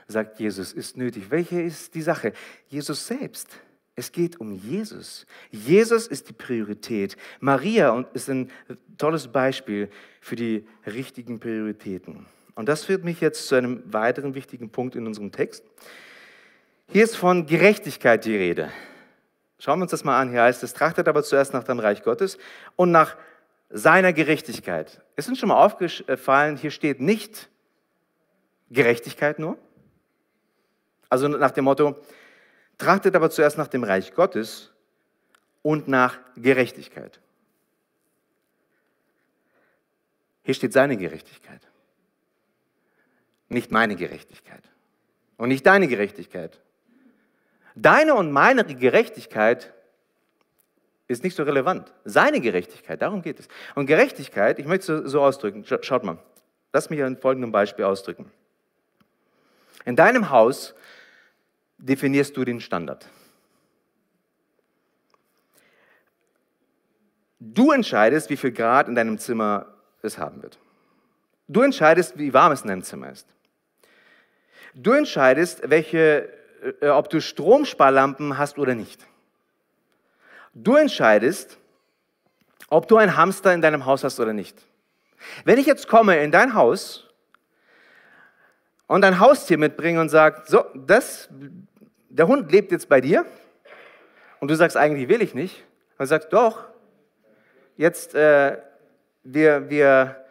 sagt 0.08 0.38
Jesus, 0.38 0.72
ist 0.72 0.96
nötig. 0.96 1.30
Welche 1.30 1.60
ist 1.60 1.94
die 1.94 2.02
Sache? 2.02 2.32
Jesus 2.68 3.06
selbst. 3.06 3.58
Es 3.94 4.12
geht 4.12 4.38
um 4.40 4.52
Jesus. 4.52 5.26
Jesus 5.50 6.06
ist 6.06 6.28
die 6.28 6.34
Priorität. 6.34 7.16
Maria 7.40 8.06
ist 8.12 8.28
ein 8.28 8.50
tolles 8.98 9.28
Beispiel 9.28 9.88
für 10.20 10.36
die 10.36 10.66
richtigen 10.86 11.40
Prioritäten. 11.40 12.26
Und 12.56 12.68
das 12.68 12.84
führt 12.84 13.04
mich 13.04 13.20
jetzt 13.20 13.46
zu 13.46 13.54
einem 13.54 13.82
weiteren 13.92 14.34
wichtigen 14.34 14.70
Punkt 14.70 14.96
in 14.96 15.06
unserem 15.06 15.30
Text. 15.30 15.62
Hier 16.88 17.04
ist 17.04 17.16
von 17.16 17.46
Gerechtigkeit 17.46 18.24
die 18.24 18.36
Rede. 18.36 18.72
Schauen 19.58 19.78
wir 19.78 19.82
uns 19.82 19.92
das 19.92 20.02
mal 20.02 20.20
an. 20.20 20.30
Hier 20.30 20.42
heißt 20.42 20.62
es, 20.64 20.72
trachtet 20.72 21.06
aber 21.06 21.22
zuerst 21.22 21.52
nach 21.52 21.64
dem 21.64 21.78
Reich 21.78 22.02
Gottes 22.02 22.38
und 22.74 22.90
nach 22.90 23.16
seiner 23.70 24.12
Gerechtigkeit. 24.12 25.02
Es 25.14 25.28
ist 25.28 25.38
schon 25.38 25.48
mal 25.48 25.62
aufgefallen, 25.64 26.56
hier 26.56 26.70
steht 26.70 27.00
nicht 27.00 27.48
Gerechtigkeit 28.70 29.38
nur. 29.38 29.58
Also 31.08 31.28
nach 31.28 31.52
dem 31.52 31.64
Motto, 31.64 31.96
trachtet 32.78 33.14
aber 33.14 33.30
zuerst 33.30 33.58
nach 33.58 33.68
dem 33.68 33.84
Reich 33.84 34.12
Gottes 34.14 34.72
und 35.62 35.88
nach 35.88 36.18
Gerechtigkeit. 36.36 37.20
Hier 40.42 40.54
steht 40.54 40.72
seine 40.72 40.96
Gerechtigkeit, 40.96 41.60
nicht 43.48 43.70
meine 43.70 43.96
Gerechtigkeit 43.96 44.62
und 45.36 45.48
nicht 45.48 45.66
deine 45.66 45.88
Gerechtigkeit. 45.88 46.60
Deine 47.74 48.14
und 48.14 48.32
meine 48.32 48.64
Gerechtigkeit 48.64 49.72
ist 51.08 51.22
nicht 51.22 51.36
so 51.36 51.42
relevant. 51.42 51.92
Seine 52.04 52.40
Gerechtigkeit, 52.40 53.00
darum 53.02 53.22
geht 53.22 53.38
es. 53.38 53.48
Und 53.74 53.86
Gerechtigkeit, 53.86 54.58
ich 54.58 54.66
möchte 54.66 54.94
es 54.94 55.12
so 55.12 55.22
ausdrücken, 55.22 55.64
schaut 55.64 56.02
mal, 56.02 56.18
lass 56.72 56.90
mich 56.90 57.02
an 57.02 57.16
folgendem 57.16 57.52
Beispiel 57.52 57.84
ausdrücken. 57.84 58.30
In 59.84 59.94
deinem 59.94 60.30
Haus 60.30 60.74
definierst 61.78 62.36
du 62.36 62.44
den 62.44 62.60
Standard. 62.60 63.06
Du 67.38 67.70
entscheidest, 67.70 68.30
wie 68.30 68.36
viel 68.36 68.52
Grad 68.52 68.88
in 68.88 68.94
deinem 68.94 69.18
Zimmer 69.18 69.66
es 70.02 70.18
haben 70.18 70.42
wird. 70.42 70.58
Du 71.46 71.62
entscheidest, 71.62 72.18
wie 72.18 72.34
warm 72.34 72.52
es 72.52 72.62
in 72.62 72.68
deinem 72.68 72.82
Zimmer 72.82 73.10
ist. 73.10 73.28
Du 74.78 74.92
entscheidest, 74.92 75.70
welche, 75.70 76.28
äh, 76.82 76.88
ob 76.88 77.08
du 77.08 77.22
Stromsparlampen 77.22 78.36
hast 78.36 78.58
oder 78.58 78.74
nicht. 78.74 79.06
Du 80.52 80.74
entscheidest, 80.74 81.56
ob 82.68 82.86
du 82.86 82.98
einen 82.98 83.16
Hamster 83.16 83.54
in 83.54 83.62
deinem 83.62 83.86
Haus 83.86 84.04
hast 84.04 84.20
oder 84.20 84.34
nicht. 84.34 84.54
Wenn 85.46 85.56
ich 85.56 85.64
jetzt 85.64 85.88
komme 85.88 86.22
in 86.22 86.30
dein 86.30 86.52
Haus 86.52 87.08
und 88.86 89.02
ein 89.02 89.18
Haustier 89.18 89.56
mitbringe 89.56 89.98
und 89.98 90.10
sage, 90.10 90.42
so, 90.44 90.66
das, 90.74 91.30
der 92.10 92.26
Hund 92.26 92.52
lebt 92.52 92.70
jetzt 92.70 92.90
bei 92.90 93.00
dir 93.00 93.24
und 94.40 94.50
du 94.50 94.56
sagst, 94.56 94.76
eigentlich 94.76 95.08
will 95.08 95.22
ich 95.22 95.34
nicht, 95.34 95.64
und 95.92 96.00
du 96.00 96.06
sagst, 96.06 96.34
doch, 96.34 96.64
jetzt, 97.78 98.14
äh, 98.14 98.58
wir, 99.24 99.70
wir, 99.70 100.26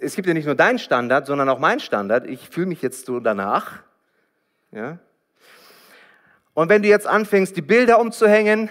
es 0.00 0.14
gibt 0.16 0.28
ja 0.28 0.34
nicht 0.34 0.44
nur 0.44 0.54
deinen 0.54 0.78
Standard, 0.78 1.24
sondern 1.24 1.48
auch 1.48 1.58
meinen 1.58 1.80
Standard. 1.80 2.26
Ich 2.26 2.50
fühle 2.50 2.66
mich 2.66 2.82
jetzt 2.82 3.06
so 3.06 3.20
danach. 3.20 3.85
Ja? 4.70 4.98
Und 6.54 6.68
wenn 6.68 6.82
du 6.82 6.88
jetzt 6.88 7.06
anfängst, 7.06 7.56
die 7.56 7.62
Bilder 7.62 8.00
umzuhängen 8.00 8.70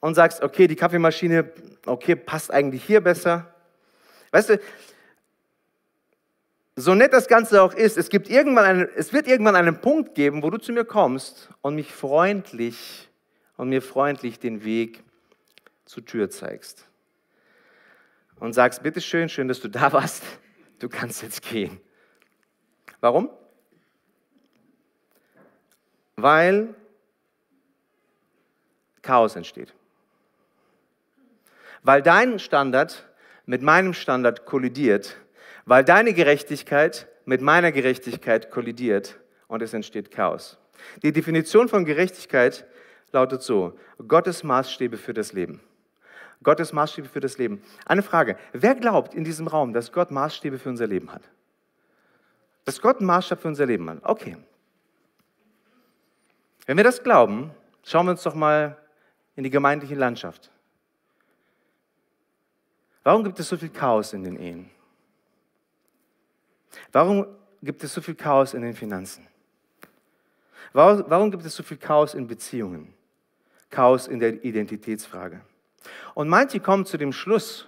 und 0.00 0.14
sagst, 0.14 0.42
okay, 0.42 0.66
die 0.66 0.74
Kaffeemaschine, 0.74 1.52
okay, 1.86 2.16
passt 2.16 2.50
eigentlich 2.50 2.84
hier 2.84 3.00
besser. 3.00 3.54
Weißt 4.32 4.50
du, 4.50 4.60
so 6.74 6.94
nett 6.94 7.12
das 7.12 7.28
Ganze 7.28 7.62
auch 7.62 7.74
ist, 7.74 7.96
es, 7.96 8.08
gibt 8.08 8.28
irgendwann 8.28 8.64
einen, 8.64 8.88
es 8.96 9.12
wird 9.12 9.28
irgendwann 9.28 9.56
einen 9.56 9.80
Punkt 9.80 10.14
geben, 10.14 10.42
wo 10.42 10.50
du 10.50 10.58
zu 10.58 10.72
mir 10.72 10.84
kommst 10.84 11.50
und 11.60 11.74
mich 11.74 11.92
freundlich 11.92 13.08
und 13.56 13.68
mir 13.68 13.82
freundlich 13.82 14.40
den 14.40 14.64
Weg 14.64 15.04
zur 15.84 16.04
Tür 16.04 16.30
zeigst. 16.30 16.88
Und 18.40 18.54
sagst, 18.54 18.82
bitteschön, 18.82 19.28
schön, 19.28 19.46
dass 19.46 19.60
du 19.60 19.68
da 19.68 19.92
warst, 19.92 20.24
du 20.80 20.88
kannst 20.88 21.22
jetzt 21.22 21.42
gehen. 21.42 21.80
Warum? 23.00 23.30
Weil 26.22 26.74
Chaos 29.02 29.36
entsteht. 29.36 29.74
Weil 31.82 32.02
dein 32.02 32.38
Standard 32.38 33.08
mit 33.44 33.62
meinem 33.62 33.92
Standard 33.92 34.46
kollidiert 34.46 35.16
weil 35.64 35.84
deine 35.84 36.12
Gerechtigkeit 36.12 37.08
mit 37.24 37.40
meiner 37.40 37.72
Gerechtigkeit 37.72 38.50
kollidiert 38.50 39.18
und 39.48 39.62
es 39.62 39.74
entsteht 39.74 40.10
Chaos. 40.10 40.58
Die 41.02 41.12
Definition 41.12 41.68
von 41.68 41.84
Gerechtigkeit 41.84 42.66
lautet 43.12 43.42
so, 43.42 43.78
Gottes 44.08 44.42
Maßstäbe 44.42 44.96
für 44.96 45.14
das 45.14 45.32
Leben. 45.32 45.60
Gottes 46.42 46.72
Maßstäbe 46.72 47.08
für 47.08 47.20
das 47.20 47.38
Leben. 47.38 47.62
Eine 47.86 48.02
Frage, 48.02 48.36
wer 48.52 48.74
glaubt 48.74 49.14
in 49.14 49.22
diesem 49.22 49.46
Raum, 49.46 49.72
dass 49.72 49.92
Gott 49.92 50.10
Maßstäbe 50.10 50.58
für 50.58 50.70
unser 50.70 50.88
Leben 50.88 51.12
hat? 51.12 51.22
Dass 52.64 52.80
Gott 52.80 52.98
einen 52.98 53.06
Maßstab 53.06 53.40
für 53.40 53.48
unser 53.48 53.66
Leben 53.66 53.88
hat? 53.88 53.98
Okay. 54.02 54.36
Wenn 56.66 56.76
wir 56.76 56.84
das 56.84 57.02
glauben, 57.02 57.50
schauen 57.84 58.06
wir 58.06 58.12
uns 58.12 58.22
doch 58.22 58.34
mal 58.34 58.76
in 59.36 59.44
die 59.44 59.50
gemeindliche 59.50 59.94
Landschaft. 59.94 60.50
Warum 63.02 63.24
gibt 63.24 63.38
es 63.40 63.48
so 63.48 63.56
viel 63.56 63.70
Chaos 63.70 64.12
in 64.12 64.22
den 64.22 64.36
Ehen? 64.36 64.70
Warum 66.92 67.26
gibt 67.62 67.82
es 67.82 67.92
so 67.92 68.00
viel 68.00 68.14
Chaos 68.14 68.54
in 68.54 68.62
den 68.62 68.74
Finanzen? 68.74 69.26
Warum, 70.72 71.30
gibt 71.30 71.44
es 71.44 71.54
so 71.54 71.62
viel 71.62 71.76
Chaos 71.76 72.14
in 72.14 72.26
Beziehungen? 72.26 72.94
Chaos 73.68 74.06
in 74.06 74.20
der 74.20 74.42
Identitätsfrage. 74.44 75.40
Und 76.14 76.28
manche 76.28 76.60
kommen 76.60 76.86
zu 76.86 76.96
dem 76.96 77.12
Schluss, 77.12 77.66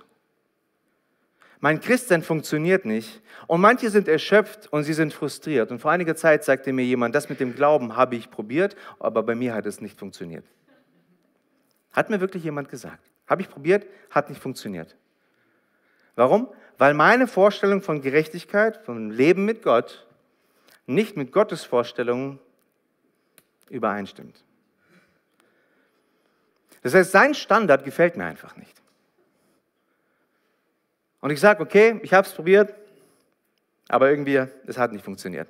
mein 1.60 1.80
Christsein 1.80 2.22
funktioniert 2.22 2.84
nicht. 2.84 3.22
Und 3.46 3.60
manche 3.60 3.90
sind 3.90 4.08
erschöpft 4.08 4.72
und 4.72 4.84
sie 4.84 4.92
sind 4.92 5.12
frustriert. 5.12 5.70
Und 5.70 5.80
vor 5.80 5.90
einiger 5.90 6.16
Zeit 6.16 6.44
sagte 6.44 6.72
mir 6.72 6.84
jemand, 6.84 7.14
das 7.14 7.28
mit 7.28 7.40
dem 7.40 7.54
Glauben 7.54 7.96
habe 7.96 8.16
ich 8.16 8.30
probiert, 8.30 8.76
aber 8.98 9.22
bei 9.22 9.34
mir 9.34 9.54
hat 9.54 9.66
es 9.66 9.80
nicht 9.80 9.98
funktioniert. 9.98 10.44
Hat 11.92 12.10
mir 12.10 12.20
wirklich 12.20 12.44
jemand 12.44 12.68
gesagt. 12.68 13.10
Habe 13.26 13.42
ich 13.42 13.48
probiert, 13.48 13.86
hat 14.10 14.28
nicht 14.28 14.42
funktioniert. 14.42 14.96
Warum? 16.16 16.48
Weil 16.78 16.94
meine 16.94 17.26
Vorstellung 17.26 17.82
von 17.82 18.02
Gerechtigkeit, 18.02 18.78
vom 18.84 19.10
Leben 19.10 19.44
mit 19.44 19.62
Gott, 19.62 20.06
nicht 20.86 21.16
mit 21.16 21.32
Gottes 21.32 21.64
Vorstellungen 21.64 22.38
übereinstimmt. 23.70 24.44
Das 26.82 26.94
heißt, 26.94 27.12
sein 27.12 27.34
Standard 27.34 27.84
gefällt 27.84 28.16
mir 28.16 28.26
einfach 28.26 28.56
nicht. 28.56 28.83
Und 31.24 31.30
ich 31.30 31.40
sage, 31.40 31.62
okay, 31.62 31.98
ich 32.02 32.12
habe 32.12 32.28
es 32.28 32.34
probiert, 32.34 32.74
aber 33.88 34.10
irgendwie, 34.10 34.44
es 34.66 34.76
hat 34.76 34.92
nicht 34.92 35.04
funktioniert. 35.04 35.48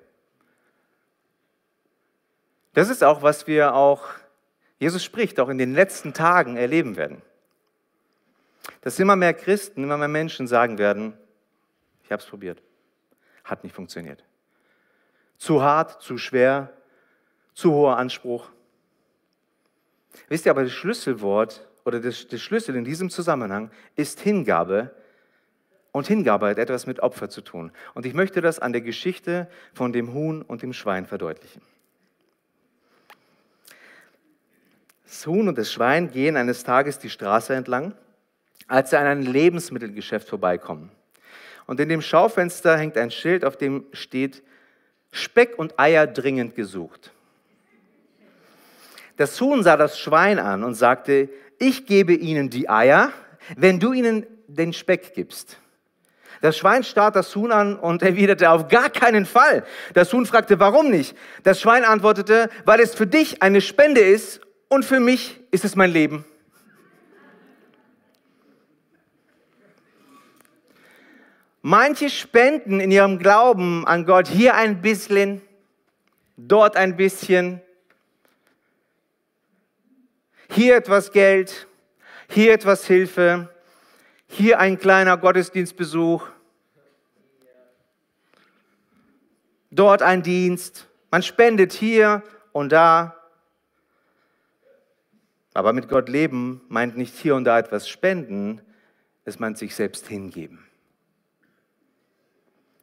Das 2.75 2.89
ist 2.89 3.03
auch, 3.03 3.23
was 3.23 3.49
wir 3.49 3.75
auch, 3.75 4.05
Jesus 4.79 5.03
spricht, 5.03 5.41
auch 5.41 5.49
in 5.49 5.59
den 5.59 5.75
letzten 5.75 6.15
Tagen 6.15 6.57
erleben 6.57 6.97
werden 6.97 7.21
dass 8.85 8.99
immer 8.99 9.17
mehr 9.17 9.33
Christen, 9.33 9.83
immer 9.83 9.97
mehr 9.97 10.09
Menschen 10.09 10.47
sagen 10.47 10.77
werden, 10.77 11.15
ich 12.03 12.13
habe 12.13 12.23
es 12.23 12.29
probiert, 12.29 12.63
hat 13.43 13.65
nicht 13.65 13.75
funktioniert. 13.75 14.23
Zu 15.39 15.63
hart, 15.63 16.03
zu 16.03 16.19
schwer, 16.19 16.71
zu 17.55 17.73
hoher 17.73 17.97
Anspruch. 17.97 18.51
Wisst 20.29 20.45
ihr 20.45 20.51
aber, 20.51 20.65
das 20.65 20.73
Schlüsselwort 20.73 21.67
oder 21.87 21.99
das 21.99 22.41
Schlüssel 22.41 22.77
in 22.77 22.85
diesem 22.85 23.09
Zusammenhang 23.09 23.71
ist 23.97 24.21
Hingabe. 24.21 24.95
Und 25.95 26.09
Hingabe 26.09 26.51
hat 26.51 26.59
etwas 26.59 26.87
mit 26.87 27.01
Opfer 27.01 27.31
zu 27.31 27.41
tun. 27.41 27.71
Und 27.95 28.05
ich 28.05 28.13
möchte 28.13 28.41
das 28.41 28.59
an 28.59 28.73
der 28.73 28.83
Geschichte 28.83 29.49
von 29.73 29.93
dem 29.93 30.13
Huhn 30.13 30.43
und 30.43 30.63
dem 30.63 30.73
Schwein 30.73 31.07
verdeutlichen. 31.07 31.63
Das 35.05 35.27
Huhn 35.27 35.49
und 35.49 35.57
das 35.57 35.73
Schwein 35.73 36.11
gehen 36.11 36.37
eines 36.37 36.65
Tages 36.65 36.99
die 36.99 37.11
Straße 37.11 37.55
entlang 37.55 37.95
als 38.67 38.91
sie 38.91 38.99
an 38.99 39.07
ein 39.07 39.23
Lebensmittelgeschäft 39.23 40.29
vorbeikommen. 40.29 40.91
Und 41.67 41.81
in 41.81 41.89
dem 41.89 42.03
Schaufenster 42.03 42.77
hängt 42.77 42.97
ein 42.97 43.11
Schild, 43.11 43.45
auf 43.45 43.57
dem 43.57 43.87
steht 43.93 44.43
Speck 45.13 45.59
und 45.59 45.79
Eier 45.79 46.07
dringend 46.07 46.55
gesucht. 46.55 47.13
Das 49.17 49.41
Huhn 49.41 49.63
sah 49.63 49.77
das 49.77 49.99
Schwein 49.99 50.39
an 50.39 50.65
und 50.65 50.75
sagte, 50.75 51.29
ich 51.59 51.87
gebe 51.87 52.15
ihnen 52.15 52.51
die 52.51 52.69
Eier, 52.69 53.13
wenn 53.57 53.79
du 53.79 53.93
ihnen 53.93 54.27
den 54.49 54.73
Speck 54.73 55.15
gibst. 55.15 55.59
Das 56.45 56.59
Schwein 56.59 56.85
starrt 56.85 57.17
das 57.17 57.35
Huhn 57.35 57.51
an 57.51 57.75
und 57.75 58.03
erwiderte, 58.03 58.51
auf 58.51 58.69
gar 58.69 58.91
keinen 58.91 59.25
Fall. 59.25 59.65
Das 59.95 60.13
Huhn 60.13 60.27
fragte, 60.27 60.61
warum 60.61 60.91
nicht? 60.91 61.17
Das 61.43 61.59
Schwein 61.59 61.85
antwortete, 61.85 62.51
weil 62.67 62.81
es 62.81 62.95
für 62.95 63.07
dich 63.07 63.41
eine 63.41 63.63
Spende 63.63 64.03
ist 64.03 64.43
und 64.69 64.85
für 64.85 65.01
mich 65.01 65.41
ist 65.53 65.65
es 65.65 65.75
mein 65.75 65.91
Leben. 65.91 66.27
Manche 71.63 72.11
spenden 72.11 72.79
in 72.79 72.91
ihrem 72.91 73.19
Glauben 73.19 73.87
an 73.87 74.05
Gott 74.05 74.29
hier 74.29 74.55
ein 74.55 74.83
bisschen, 74.83 75.41
dort 76.37 76.77
ein 76.77 76.95
bisschen, 76.95 77.63
hier 80.51 80.77
etwas 80.77 81.11
Geld, 81.11 81.69
hier 82.29 82.53
etwas 82.53 82.87
Hilfe, 82.87 83.49
hier 84.27 84.59
ein 84.59 84.79
kleiner 84.79 85.17
Gottesdienstbesuch, 85.17 86.34
dort 89.75 90.03
ein 90.03 90.23
Dienst. 90.23 90.89
Man 91.11 91.23
spendet 91.23 91.73
hier 91.73 92.23
und 92.53 92.73
da. 92.73 93.17
Aber 95.53 95.73
mit 95.73 95.89
Gott 95.89 96.09
leben 96.09 96.63
meint 96.69 96.97
nicht 96.97 97.15
hier 97.15 97.35
und 97.35 97.45
da 97.45 97.59
etwas 97.59 97.89
spenden, 97.89 98.61
es 99.25 99.39
meint 99.39 99.57
sich 99.57 99.75
selbst 99.75 100.09
hingeben. 100.09 100.67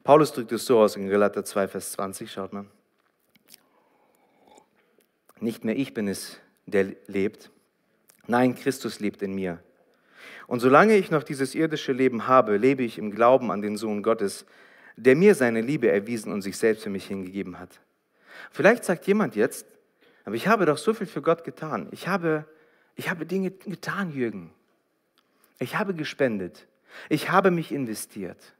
Paulus 0.03 0.31
drückt 0.33 0.51
es 0.51 0.65
so 0.65 0.79
aus 0.79 0.95
in 0.95 1.09
Galater 1.09 1.45
2, 1.45 1.67
Vers 1.67 1.91
20, 1.91 2.31
schaut 2.31 2.53
mal. 2.53 2.65
Nicht 5.39 5.63
mehr 5.63 5.75
ich 5.75 5.93
bin 5.93 6.07
es, 6.07 6.39
der 6.65 6.95
lebt. 7.07 7.51
Nein, 8.27 8.55
Christus 8.55 8.99
lebt 8.99 9.21
in 9.21 9.33
mir. 9.33 9.59
Und 10.47 10.59
solange 10.59 10.95
ich 10.95 11.11
noch 11.11 11.23
dieses 11.23 11.55
irdische 11.55 11.91
Leben 11.91 12.27
habe, 12.27 12.57
lebe 12.57 12.83
ich 12.83 12.97
im 12.97 13.11
Glauben 13.11 13.51
an 13.51 13.61
den 13.61 13.77
Sohn 13.77 14.03
Gottes, 14.03 14.45
der 15.01 15.15
mir 15.15 15.33
seine 15.33 15.61
Liebe 15.61 15.91
erwiesen 15.91 16.31
und 16.31 16.41
sich 16.41 16.57
selbst 16.57 16.83
für 16.83 16.89
mich 16.89 17.07
hingegeben 17.07 17.59
hat. 17.59 17.79
Vielleicht 18.51 18.83
sagt 18.83 19.07
jemand 19.07 19.35
jetzt, 19.35 19.65
aber 20.25 20.35
ich 20.35 20.47
habe 20.47 20.65
doch 20.65 20.77
so 20.77 20.93
viel 20.93 21.07
für 21.07 21.21
Gott 21.21 21.43
getan. 21.43 21.87
Ich 21.91 22.07
habe, 22.07 22.45
ich 22.95 23.09
habe 23.09 23.25
Dinge 23.25 23.49
getan, 23.49 24.11
Jürgen. 24.11 24.53
Ich 25.59 25.77
habe 25.77 25.95
gespendet. 25.95 26.67
Ich 27.09 27.31
habe 27.31 27.49
mich 27.49 27.71
investiert. 27.71 28.53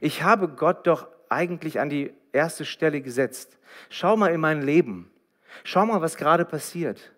Ich 0.00 0.22
habe 0.22 0.48
Gott 0.48 0.86
doch 0.86 1.08
eigentlich 1.28 1.78
an 1.78 1.90
die 1.90 2.12
erste 2.32 2.64
Stelle 2.64 3.00
gesetzt. 3.00 3.56
Schau 3.88 4.16
mal 4.16 4.32
in 4.32 4.40
mein 4.40 4.62
Leben. 4.62 5.10
Schau 5.62 5.86
mal, 5.86 6.00
was 6.00 6.16
gerade 6.16 6.44
passiert. 6.44 7.12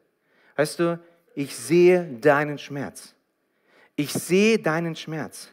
Weißt 0.57 0.79
du, 0.79 1.01
ich 1.35 1.57
sehe 1.57 2.05
deinen 2.21 2.59
Schmerz. 2.59 3.15
Ich 3.97 4.13
sehe 4.13 4.59
deinen 4.59 4.97
Schmerz. 4.97 5.51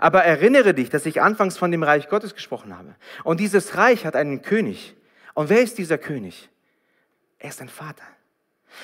Aber 0.00 0.24
erinnere 0.24 0.74
dich, 0.74 0.90
dass 0.90 1.06
ich 1.06 1.22
anfangs 1.22 1.56
von 1.56 1.70
dem 1.70 1.82
Reich 1.82 2.08
Gottes 2.08 2.34
gesprochen 2.34 2.76
habe. 2.76 2.94
Und 3.24 3.40
dieses 3.40 3.76
Reich 3.76 4.04
hat 4.04 4.16
einen 4.16 4.42
König. 4.42 4.96
Und 5.34 5.48
wer 5.48 5.62
ist 5.62 5.78
dieser 5.78 5.98
König? 5.98 6.48
Er 7.38 7.50
ist 7.50 7.60
ein 7.60 7.68
Vater. 7.68 8.04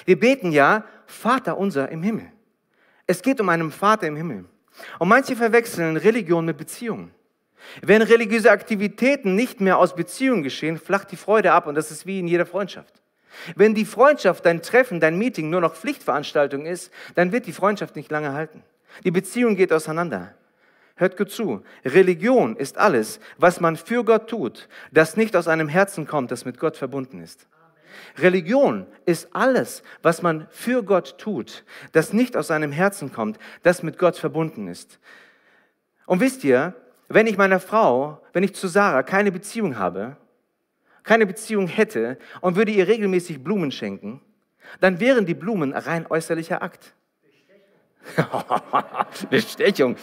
Wir 0.05 0.19
beten 0.19 0.53
ja, 0.53 0.85
Vater 1.07 1.59
unser 1.59 1.91
im 1.91 2.03
Himmel. 2.03 2.31
Es 3.07 3.23
geht 3.23 3.41
um 3.41 3.49
einen 3.49 3.73
Vater 3.73 4.07
im 4.07 4.17
Himmel. 4.17 4.45
Und 4.99 5.09
manche 5.09 5.37
verwechseln 5.37 5.97
Religion 5.97 6.45
mit 6.45 6.57
Beziehungen. 6.57 7.13
Wenn 7.81 8.03
religiöse 8.03 8.51
Aktivitäten 8.51 9.35
nicht 9.35 9.61
mehr 9.61 9.79
aus 9.79 9.95
Beziehungen 9.95 10.43
geschehen, 10.43 10.79
flacht 10.79 11.13
die 11.13 11.17
Freude 11.17 11.53
ab 11.53 11.67
und 11.67 11.75
das 11.75 11.91
ist 11.91 12.07
wie 12.07 12.19
in 12.19 12.27
jeder 12.27 12.47
Freundschaft. 12.47 12.95
Wenn 13.55 13.75
die 13.75 13.85
Freundschaft, 13.85 14.45
dein 14.45 14.63
Treffen, 14.63 15.01
dein 15.01 15.17
Meeting 15.17 15.49
nur 15.49 15.61
noch 15.61 15.75
Pflichtveranstaltung 15.75 16.67
ist, 16.67 16.93
dann 17.15 17.33
wird 17.33 17.47
die 17.47 17.53
Freundschaft 17.53 17.97
nicht 17.97 18.11
lange 18.11 18.33
halten. 18.33 18.63
Die 19.05 19.11
Beziehung 19.11 19.57
geht 19.57 19.73
auseinander. 19.73 20.35
Hört 21.03 21.17
gut 21.17 21.33
zu. 21.33 21.65
Religion 21.85 22.55
ist 22.55 22.79
alles, 22.79 23.19
was 23.37 23.59
man 23.59 23.77
für 23.77 24.05
Gott 24.05 24.31
tut, 24.31 24.69
das 24.93 25.17
nicht 25.17 25.35
aus 25.35 25.49
einem 25.49 25.67
Herzen 25.67 26.07
kommt, 26.07 26.31
das 26.31 26.45
mit 26.45 26.61
Gott 26.61 26.77
verbunden 26.77 27.21
ist. 27.21 27.49
Religion 28.19 28.87
ist 29.05 29.35
alles, 29.35 29.83
was 30.03 30.23
man 30.23 30.47
für 30.51 30.85
Gott 30.85 31.19
tut, 31.19 31.65
das 31.91 32.13
nicht 32.13 32.37
aus 32.37 32.53
einem 32.53 32.71
Herzen 32.71 33.11
kommt, 33.11 33.41
das 33.65 33.83
mit 33.83 33.99
Gott 33.99 34.17
verbunden 34.17 34.69
ist. 34.69 35.01
Und 36.07 36.21
wisst 36.21 36.45
ihr, 36.45 36.73
wenn 37.09 37.27
ich 37.27 37.37
meiner 37.37 37.59
Frau, 37.59 38.23
wenn 38.33 38.45
ich 38.45 38.55
zu 38.55 38.69
Sarah 38.69 39.03
keine 39.03 39.33
Beziehung 39.33 39.81
habe, 39.81 40.17
keine 41.03 41.27
Beziehung 41.27 41.67
hätte 41.67 42.17
und 42.43 42.55
würde 42.55 42.71
ihr 42.71 42.87
regelmäßig 42.87 43.43
Blumen 43.43 43.73
schenken, 43.73 44.21
dann 44.79 45.01
wären 45.01 45.27
die 45.27 45.35
Blumen 45.35 45.73
rein 45.73 46.07
äußerlicher 46.07 46.63
Akt. 46.63 46.95
Bestechung. 49.31 49.97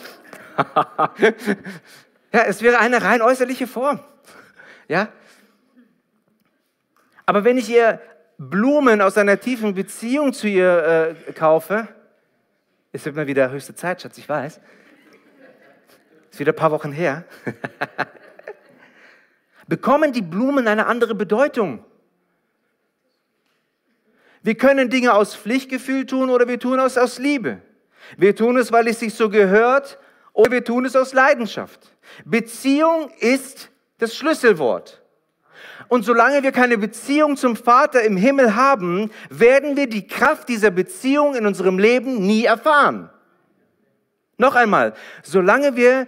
ja, 2.34 2.41
es 2.47 2.62
wäre 2.62 2.80
eine 2.80 3.02
rein 3.02 3.22
äußerliche 3.22 3.68
Form. 3.68 4.00
Ja? 4.88 5.10
Aber 7.26 7.43
wenn 7.43 7.58
ich 7.58 7.70
ihr 7.70 8.02
Blumen 8.38 9.02
aus 9.02 9.18
einer 9.18 9.39
tiefen 9.39 9.74
Beziehung 9.74 10.34
zu 10.34 10.47
ihr 10.47 11.16
äh, 11.28 11.34
kaufe, 11.34 11.88
ist 12.91 13.06
immer 13.06 13.28
wieder 13.28 13.52
höchste 13.52 13.76
Zeit, 13.76 14.02
Schatz, 14.02 14.18
ich 14.18 14.28
weiß, 14.28 14.60
ist 16.32 16.39
wieder 16.39 16.54
ein 16.54 16.56
paar 16.56 16.72
Wochen 16.72 16.91
her, 16.91 17.26
bekommen 19.68 20.14
die 20.14 20.22
Blumen 20.22 20.68
eine 20.68 20.88
andere 20.88 21.16
Bedeutung. 21.16 21.86
Wir 24.41 24.56
können 24.56 24.89
Dinge 24.89 25.14
aus 25.14 25.36
Pflichtgefühl 25.36 26.06
tun 26.06 26.30
oder 26.30 26.47
wir 26.47 26.60
tun 26.60 26.80
es 26.80 26.97
aus 26.97 27.20
Liebe. 27.20 27.62
Wir 28.18 28.36
tun 28.36 28.57
es, 28.57 28.72
weil 28.72 28.88
es 28.88 28.99
sich 28.99 29.14
so 29.14 29.30
gehört 29.30 29.97
oder 30.34 30.51
wir 30.51 30.64
tun 30.64 30.86
es 30.86 30.95
aus 30.95 31.14
Leidenschaft. 31.14 31.95
Beziehung 32.26 33.12
ist 33.20 33.70
das 33.97 34.16
Schlüsselwort. 34.16 35.01
Und 35.88 36.03
solange 36.03 36.43
wir 36.43 36.51
keine 36.51 36.78
Beziehung 36.78 37.36
zum 37.36 37.55
Vater 37.55 38.03
im 38.03 38.16
Himmel 38.16 38.55
haben, 38.55 39.12
werden 39.30 39.76
wir 39.76 39.88
die 39.88 40.07
Kraft 40.07 40.47
dieser 40.47 40.72
Beziehung 40.72 41.36
in 41.36 41.45
unserem 41.45 41.80
Leben 41.80 42.26
nie 42.26 42.45
erfahren. 42.45 43.10
Noch 44.38 44.55
einmal, 44.55 44.93
solange 45.24 45.76
wir 45.76 46.07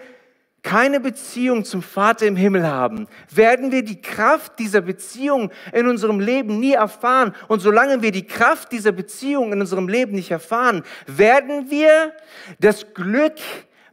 keine 0.64 1.00
Beziehung 1.00 1.66
zum 1.66 1.82
Vater 1.82 2.28
im 2.28 2.36
Himmel 2.36 2.68
haben, 2.68 3.08
werden 3.34 3.72
wir 3.72 3.84
die 3.84 4.02
Kraft 4.02 4.60
dieser 4.60 4.82
Beziehung 4.82 5.52
in 5.74 5.88
unserem 5.88 6.20
Leben 6.20 6.60
nie 6.60 6.74
erfahren. 6.74 7.36
Und 7.48 7.62
solange 7.62 8.02
wir 8.02 8.12
die 8.12 8.28
Kraft 8.28 8.72
dieser 8.72 8.92
Beziehung 8.92 9.54
in 9.54 9.62
unserem 9.62 9.88
Leben 9.88 10.14
nicht 10.14 10.30
erfahren, 10.30 10.84
werden 11.08 11.72
wir 11.72 12.14
das 12.60 12.94
Glück 12.94 13.38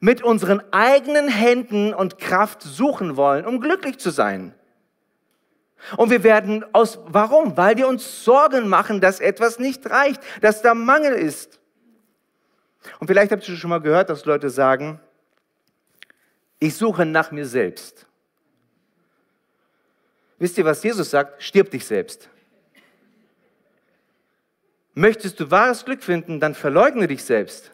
mit 0.01 0.23
unseren 0.23 0.63
eigenen 0.71 1.29
Händen 1.29 1.95
und 1.95 2.19
Kraft 2.19 2.63
suchen 2.63 3.17
wollen, 3.17 3.47
um 3.47 3.61
glücklich 3.61 3.99
zu 3.99 4.11
sein. 4.11 4.55
Und 5.97 6.11
wir 6.11 6.23
werden 6.23 6.65
aus, 6.73 6.99
warum? 7.07 7.57
Weil 7.57 7.77
wir 7.77 7.89
uns 7.89 8.25
Sorgen 8.25 8.69
machen, 8.69 9.01
dass 9.01 9.21
etwas 9.21 9.59
nicht 9.59 9.89
reicht, 9.89 10.21
dass 10.43 10.61
da 10.61 10.75
Mangel 10.75 11.15
ist. 11.15 11.61
Und 13.01 13.07
vielleicht 13.07 13.33
habt 13.33 13.49
ihr 13.49 13.57
schon 13.57 13.71
mal 13.71 13.81
gehört, 13.81 14.11
dass 14.11 14.25
Leute 14.25 14.51
sagen, 14.51 15.01
ich 16.59 16.77
suche 16.77 17.05
nach 17.05 17.31
mir 17.31 17.47
selbst. 17.47 18.07
Wisst 20.39 20.59
ihr, 20.59 20.65
was 20.65 20.83
Jesus 20.83 21.11
sagt? 21.11 21.43
Stirb 21.43 21.71
dich 21.71 21.85
selbst. 21.85 22.29
Möchtest 24.95 25.39
du 25.39 25.51
wahres 25.51 25.85
Glück 25.85 26.03
finden, 26.03 26.41
dann 26.41 26.55
verleugne 26.55 27.07
dich 27.07 27.25
selbst. 27.25 27.71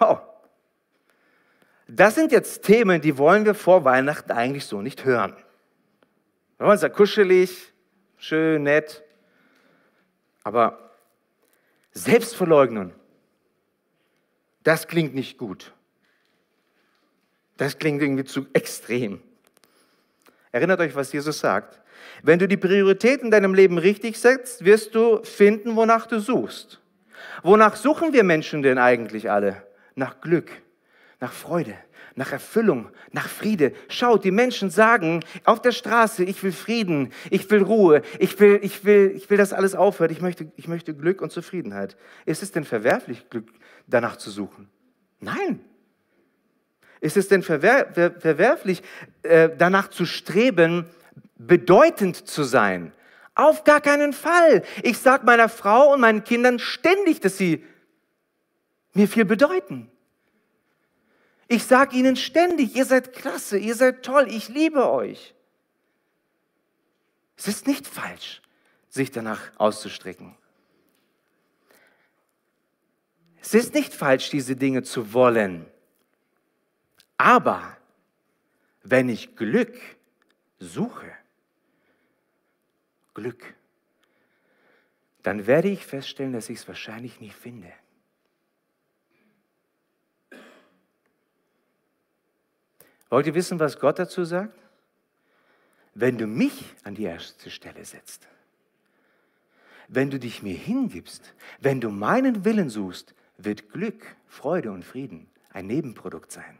Oh. 0.00 0.18
Das 1.88 2.16
sind 2.16 2.32
jetzt 2.32 2.64
Themen, 2.64 3.00
die 3.00 3.16
wollen 3.16 3.44
wir 3.44 3.54
vor 3.54 3.84
Weihnachten 3.84 4.32
eigentlich 4.32 4.66
so 4.66 4.82
nicht 4.82 5.04
hören. 5.04 5.36
Wir 6.58 6.66
wollen 6.66 6.76
es 6.76 6.82
ja 6.82 6.88
kuschelig, 6.88 7.72
schön, 8.16 8.64
nett. 8.64 9.04
Aber 10.42 10.90
Selbstverleugnung, 11.92 12.92
das 14.64 14.88
klingt 14.88 15.14
nicht 15.14 15.38
gut. 15.38 15.72
Das 17.56 17.78
klingt 17.78 18.02
irgendwie 18.02 18.24
zu 18.24 18.46
extrem. 18.52 19.20
Erinnert 20.52 20.80
euch, 20.80 20.94
was 20.94 21.12
Jesus 21.12 21.38
sagt. 21.38 21.80
Wenn 22.22 22.38
du 22.38 22.48
die 22.48 22.56
Priorität 22.56 23.22
in 23.22 23.30
deinem 23.30 23.54
Leben 23.54 23.78
richtig 23.78 24.18
setzt, 24.18 24.64
wirst 24.64 24.94
du 24.94 25.22
finden, 25.22 25.76
wonach 25.76 26.06
du 26.06 26.20
suchst. 26.20 26.80
Wonach 27.42 27.76
suchen 27.76 28.12
wir 28.12 28.24
Menschen 28.24 28.62
denn 28.62 28.78
eigentlich 28.78 29.30
alle? 29.30 29.62
Nach 29.94 30.20
Glück, 30.20 30.50
nach 31.20 31.32
Freude, 31.32 31.74
nach 32.14 32.32
Erfüllung, 32.32 32.90
nach 33.12 33.28
Friede. 33.28 33.72
Schaut, 33.88 34.24
die 34.24 34.30
Menschen 34.30 34.70
sagen 34.70 35.22
auf 35.44 35.60
der 35.60 35.72
Straße, 35.72 36.24
ich 36.24 36.42
will 36.42 36.52
Frieden, 36.52 37.12
ich 37.30 37.50
will 37.50 37.62
Ruhe, 37.62 38.02
ich 38.18 38.38
will, 38.40 38.58
ich 38.62 38.84
will, 38.84 39.12
ich 39.14 39.28
will, 39.28 39.36
dass 39.36 39.52
alles 39.52 39.74
aufhört, 39.74 40.10
ich 40.10 40.20
möchte, 40.20 40.50
ich 40.56 40.68
möchte 40.68 40.94
Glück 40.94 41.20
und 41.20 41.32
Zufriedenheit. 41.32 41.96
Ist 42.24 42.42
es 42.42 42.52
denn 42.52 42.64
verwerflich, 42.64 43.28
Glück 43.30 43.48
danach 43.86 44.16
zu 44.16 44.30
suchen? 44.30 44.68
Nein. 45.20 45.60
Ist 47.00 47.16
es 47.16 47.28
denn 47.28 47.42
verwer 47.42 47.92
verwerflich, 48.18 48.82
äh, 49.22 49.50
danach 49.56 49.88
zu 49.88 50.06
streben, 50.06 50.86
bedeutend 51.36 52.28
zu 52.28 52.42
sein? 52.42 52.92
Auf 53.34 53.64
gar 53.64 53.80
keinen 53.80 54.12
Fall. 54.12 54.62
Ich 54.82 54.98
sage 54.98 55.26
meiner 55.26 55.48
Frau 55.48 55.92
und 55.92 56.00
meinen 56.00 56.24
Kindern 56.24 56.58
ständig, 56.58 57.20
dass 57.20 57.36
sie 57.36 57.64
mir 58.94 59.08
viel 59.08 59.26
bedeuten. 59.26 59.90
Ich 61.48 61.64
sage 61.64 61.96
ihnen 61.96 62.16
ständig, 62.16 62.74
ihr 62.74 62.86
seid 62.86 63.12
klasse, 63.12 63.58
ihr 63.58 63.74
seid 63.74 64.02
toll, 64.02 64.26
ich 64.28 64.48
liebe 64.48 64.90
euch. 64.90 65.34
Es 67.36 67.46
ist 67.46 67.66
nicht 67.66 67.86
falsch, 67.86 68.40
sich 68.88 69.10
danach 69.10 69.40
auszustrecken. 69.58 70.34
Es 73.40 73.54
ist 73.54 73.74
nicht 73.74 73.94
falsch, 73.94 74.30
diese 74.30 74.56
Dinge 74.56 74.82
zu 74.82 75.12
wollen. 75.12 75.66
Aber 77.16 77.76
wenn 78.82 79.08
ich 79.08 79.36
Glück 79.36 79.78
suche, 80.58 81.12
Glück, 83.14 83.54
dann 85.22 85.46
werde 85.46 85.68
ich 85.68 85.84
feststellen, 85.84 86.32
dass 86.32 86.50
ich 86.50 86.58
es 86.58 86.68
wahrscheinlich 86.68 87.20
nicht 87.20 87.34
finde. 87.34 87.72
Wollt 93.08 93.26
ihr 93.26 93.34
wissen, 93.34 93.58
was 93.58 93.78
Gott 93.78 93.98
dazu 93.98 94.24
sagt? 94.24 94.58
Wenn 95.94 96.18
du 96.18 96.26
mich 96.26 96.74
an 96.84 96.94
die 96.94 97.04
erste 97.04 97.50
Stelle 97.50 97.84
setzt, 97.84 98.28
wenn 99.88 100.10
du 100.10 100.18
dich 100.18 100.42
mir 100.42 100.56
hingibst, 100.56 101.32
wenn 101.60 101.80
du 101.80 101.90
meinen 101.90 102.44
Willen 102.44 102.68
suchst, 102.68 103.14
wird 103.38 103.70
Glück, 103.70 104.16
Freude 104.26 104.72
und 104.72 104.84
Frieden 104.84 105.28
ein 105.52 105.66
Nebenprodukt 105.66 106.32
sein. 106.32 106.58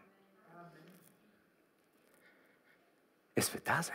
Es 3.36 3.54
wird 3.54 3.68
da 3.68 3.82
sein. 3.82 3.94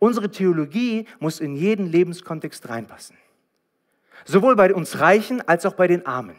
Unsere 0.00 0.30
Theologie 0.30 1.06
muss 1.20 1.38
in 1.38 1.54
jeden 1.54 1.86
Lebenskontext 1.86 2.68
reinpassen. 2.68 3.16
Sowohl 4.24 4.56
bei 4.56 4.74
uns 4.74 4.98
Reichen 4.98 5.46
als 5.46 5.66
auch 5.66 5.74
bei 5.74 5.86
den 5.86 6.06
Armen. 6.06 6.36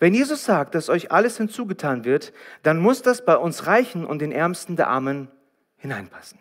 Wenn 0.00 0.12
Jesus 0.12 0.44
sagt, 0.44 0.74
dass 0.74 0.88
euch 0.88 1.12
alles 1.12 1.36
hinzugetan 1.36 2.04
wird, 2.04 2.32
dann 2.64 2.78
muss 2.78 3.02
das 3.02 3.24
bei 3.24 3.36
uns 3.36 3.66
Reichen 3.66 4.04
und 4.04 4.18
den 4.18 4.32
Ärmsten 4.32 4.74
der 4.74 4.88
Armen 4.88 5.28
hineinpassen. 5.76 6.38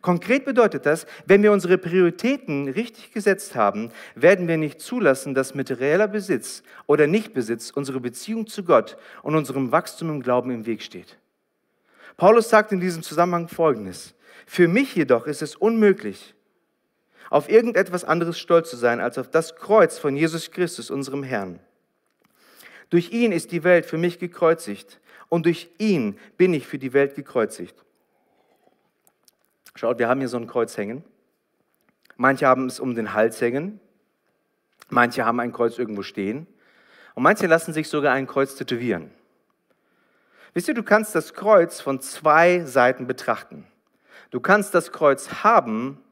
Konkret 0.00 0.44
bedeutet 0.44 0.86
das, 0.86 1.06
wenn 1.26 1.42
wir 1.42 1.52
unsere 1.52 1.78
Prioritäten 1.78 2.68
richtig 2.68 3.12
gesetzt 3.12 3.54
haben, 3.54 3.90
werden 4.14 4.48
wir 4.48 4.56
nicht 4.56 4.80
zulassen, 4.80 5.34
dass 5.34 5.54
materieller 5.54 6.08
Besitz 6.08 6.62
oder 6.86 7.06
Nichtbesitz 7.06 7.70
unsere 7.70 8.00
Beziehung 8.00 8.46
zu 8.46 8.64
Gott 8.64 8.96
und 9.22 9.34
unserem 9.34 9.72
Wachstum 9.72 10.10
im 10.10 10.22
Glauben 10.22 10.50
im 10.50 10.66
Weg 10.66 10.82
steht. 10.82 11.18
Paulus 12.16 12.48
sagt 12.48 12.72
in 12.72 12.80
diesem 12.80 13.02
Zusammenhang 13.02 13.48
Folgendes. 13.48 14.14
Für 14.46 14.66
mich 14.66 14.94
jedoch 14.94 15.26
ist 15.26 15.42
es 15.42 15.54
unmöglich, 15.56 16.34
auf 17.30 17.48
irgendetwas 17.48 18.04
anderes 18.04 18.38
stolz 18.38 18.70
zu 18.70 18.76
sein, 18.76 19.00
als 19.00 19.18
auf 19.18 19.30
das 19.30 19.56
Kreuz 19.56 19.98
von 19.98 20.16
Jesus 20.16 20.50
Christus, 20.50 20.90
unserem 20.90 21.22
Herrn. 21.22 21.60
Durch 22.90 23.12
ihn 23.12 23.32
ist 23.32 23.52
die 23.52 23.64
Welt 23.64 23.84
für 23.84 23.98
mich 23.98 24.18
gekreuzigt 24.18 25.00
und 25.28 25.44
durch 25.46 25.68
ihn 25.78 26.18
bin 26.36 26.54
ich 26.54 26.66
für 26.66 26.78
die 26.78 26.92
Welt 26.92 27.14
gekreuzigt. 27.14 27.74
Schaut, 29.78 30.00
wir 30.00 30.08
haben 30.08 30.18
hier 30.18 30.28
so 30.28 30.38
ein 30.38 30.48
Kreuz 30.48 30.76
hängen. 30.76 31.04
Manche 32.16 32.48
haben 32.48 32.66
es 32.66 32.80
um 32.80 32.96
den 32.96 33.12
Hals 33.14 33.40
hängen. 33.40 33.78
Manche 34.88 35.24
haben 35.24 35.38
ein 35.38 35.52
Kreuz 35.52 35.78
irgendwo 35.78 36.02
stehen. 36.02 36.48
Und 37.14 37.22
manche 37.22 37.46
lassen 37.46 37.72
sich 37.72 37.88
sogar 37.88 38.12
ein 38.12 38.26
Kreuz 38.26 38.56
tätowieren. 38.56 39.12
Wisst 40.52 40.66
ihr, 40.66 40.74
du 40.74 40.82
kannst 40.82 41.14
das 41.14 41.32
Kreuz 41.32 41.80
von 41.80 42.00
zwei 42.00 42.64
Seiten 42.64 43.06
betrachten. 43.06 43.68
Du 44.30 44.40
kannst 44.40 44.74
das 44.74 44.90
Kreuz 44.90 45.44
haben 45.44 46.02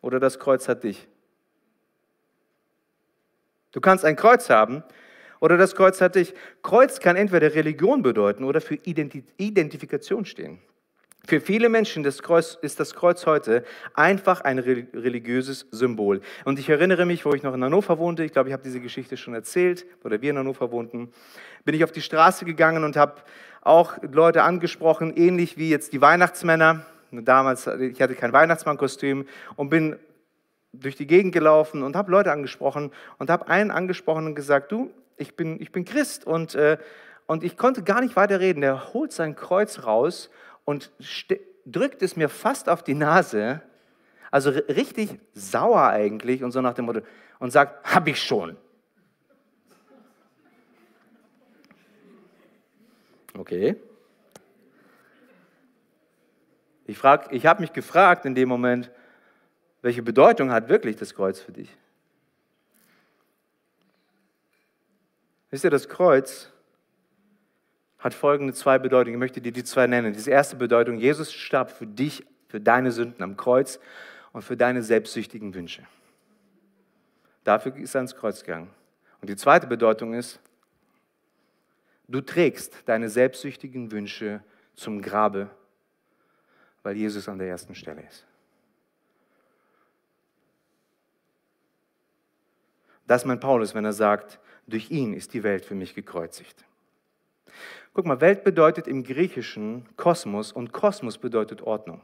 oder 0.00 0.18
das 0.18 0.40
Kreuz 0.40 0.68
hat 0.68 0.82
dich. 0.82 1.06
Du 3.70 3.80
kannst 3.80 4.04
ein 4.04 4.16
Kreuz 4.16 4.50
haben 4.50 4.82
oder 5.38 5.56
das 5.56 5.76
Kreuz 5.76 6.00
hat 6.00 6.16
dich. 6.16 6.34
Kreuz 6.64 6.98
kann 6.98 7.14
entweder 7.14 7.54
Religion 7.54 8.02
bedeuten 8.02 8.42
oder 8.42 8.60
für 8.60 8.74
Identifikation 8.74 10.24
stehen. 10.24 10.60
Für 11.24 11.40
viele 11.40 11.68
Menschen 11.68 12.04
ist 12.04 12.80
das 12.80 12.94
Kreuz 12.94 13.26
heute 13.26 13.64
einfach 13.94 14.40
ein 14.40 14.58
religiöses 14.58 15.68
Symbol. 15.70 16.20
Und 16.44 16.58
ich 16.58 16.68
erinnere 16.68 17.06
mich, 17.06 17.24
wo 17.24 17.32
ich 17.32 17.44
noch 17.44 17.54
in 17.54 17.62
Hannover 17.62 17.98
wohnte, 17.98 18.24
ich 18.24 18.32
glaube, 18.32 18.48
ich 18.48 18.52
habe 18.52 18.64
diese 18.64 18.80
Geschichte 18.80 19.16
schon 19.16 19.34
erzählt, 19.34 19.86
oder 20.02 20.20
wir 20.20 20.30
in 20.30 20.38
Hannover 20.38 20.72
wohnten, 20.72 21.12
bin 21.64 21.76
ich 21.76 21.84
auf 21.84 21.92
die 21.92 22.00
Straße 22.00 22.44
gegangen 22.44 22.82
und 22.82 22.96
habe 22.96 23.22
auch 23.60 23.98
Leute 24.02 24.42
angesprochen, 24.42 25.16
ähnlich 25.16 25.56
wie 25.56 25.70
jetzt 25.70 25.92
die 25.92 26.00
Weihnachtsmänner. 26.00 26.86
Damals, 27.12 27.68
ich 27.68 28.02
hatte 28.02 28.16
kein 28.16 28.32
Weihnachtsmannkostüm 28.32 29.26
und 29.54 29.70
bin 29.70 29.96
durch 30.72 30.96
die 30.96 31.06
Gegend 31.06 31.32
gelaufen 31.32 31.84
und 31.84 31.94
habe 31.94 32.10
Leute 32.10 32.32
angesprochen 32.32 32.90
und 33.18 33.30
habe 33.30 33.46
einen 33.46 33.70
angesprochen 33.70 34.26
und 34.26 34.34
gesagt, 34.34 34.72
du, 34.72 34.90
ich 35.18 35.36
bin, 35.36 35.60
ich 35.60 35.70
bin 35.70 35.84
Christ 35.84 36.26
und, 36.26 36.56
äh, 36.56 36.78
und 37.26 37.44
ich 37.44 37.56
konnte 37.56 37.84
gar 37.84 38.00
nicht 38.00 38.16
weiter 38.16 38.40
reden. 38.40 38.62
Der 38.62 38.92
holt 38.92 39.12
sein 39.12 39.36
Kreuz 39.36 39.84
raus 39.84 40.30
und 40.64 40.90
drückt 41.66 42.02
es 42.02 42.16
mir 42.16 42.28
fast 42.28 42.68
auf 42.68 42.82
die 42.82 42.94
Nase, 42.94 43.62
also 44.30 44.50
richtig 44.50 45.18
sauer 45.34 45.88
eigentlich 45.88 46.42
und 46.42 46.52
so 46.52 46.60
nach 46.60 46.74
dem 46.74 46.86
Motto, 46.86 47.00
und 47.38 47.50
sagt, 47.50 47.94
hab 47.94 48.06
ich 48.08 48.22
schon. 48.22 48.56
Okay. 53.34 53.76
Ich, 56.86 56.98
ich 57.30 57.46
habe 57.46 57.60
mich 57.60 57.72
gefragt 57.72 58.26
in 58.26 58.34
dem 58.34 58.48
Moment, 58.48 58.90
welche 59.80 60.02
Bedeutung 60.02 60.50
hat 60.50 60.68
wirklich 60.68 60.96
das 60.96 61.14
Kreuz 61.14 61.40
für 61.40 61.52
dich? 61.52 61.76
Wisst 65.50 65.64
ihr, 65.64 65.70
das 65.70 65.88
Kreuz 65.88 66.51
hat 68.02 68.14
folgende 68.14 68.52
zwei 68.52 68.78
Bedeutungen. 68.78 69.14
Ich 69.14 69.20
möchte 69.20 69.40
dir 69.40 69.52
die 69.52 69.62
zwei 69.62 69.86
nennen. 69.86 70.12
Die 70.12 70.30
erste 70.30 70.56
Bedeutung, 70.56 70.98
Jesus 70.98 71.32
starb 71.32 71.70
für 71.70 71.86
dich, 71.86 72.26
für 72.48 72.60
deine 72.60 72.90
Sünden 72.90 73.22
am 73.22 73.36
Kreuz 73.36 73.78
und 74.32 74.42
für 74.42 74.56
deine 74.56 74.82
selbstsüchtigen 74.82 75.54
Wünsche. 75.54 75.86
Dafür 77.44 77.76
ist 77.76 77.94
er 77.94 78.00
ans 78.00 78.16
Kreuz 78.16 78.42
gegangen. 78.42 78.70
Und 79.20 79.30
die 79.30 79.36
zweite 79.36 79.68
Bedeutung 79.68 80.14
ist, 80.14 80.40
du 82.08 82.20
trägst 82.20 82.76
deine 82.86 83.08
selbstsüchtigen 83.08 83.92
Wünsche 83.92 84.42
zum 84.74 85.00
Grabe, 85.00 85.48
weil 86.82 86.96
Jesus 86.96 87.28
an 87.28 87.38
der 87.38 87.48
ersten 87.48 87.76
Stelle 87.76 88.02
ist. 88.02 88.26
Das 93.06 93.24
meint 93.24 93.40
Paulus, 93.40 93.74
wenn 93.74 93.84
er 93.84 93.92
sagt, 93.92 94.40
durch 94.66 94.90
ihn 94.90 95.14
ist 95.14 95.34
die 95.34 95.42
Welt 95.44 95.64
für 95.64 95.74
mich 95.74 95.94
gekreuzigt. 95.94 96.64
Guck 97.94 98.06
mal, 98.06 98.20
Welt 98.20 98.42
bedeutet 98.44 98.88
im 98.88 99.04
Griechischen 99.04 99.86
Kosmos 99.96 100.50
und 100.50 100.72
Kosmos 100.72 101.18
bedeutet 101.18 101.62
Ordnung. 101.62 102.00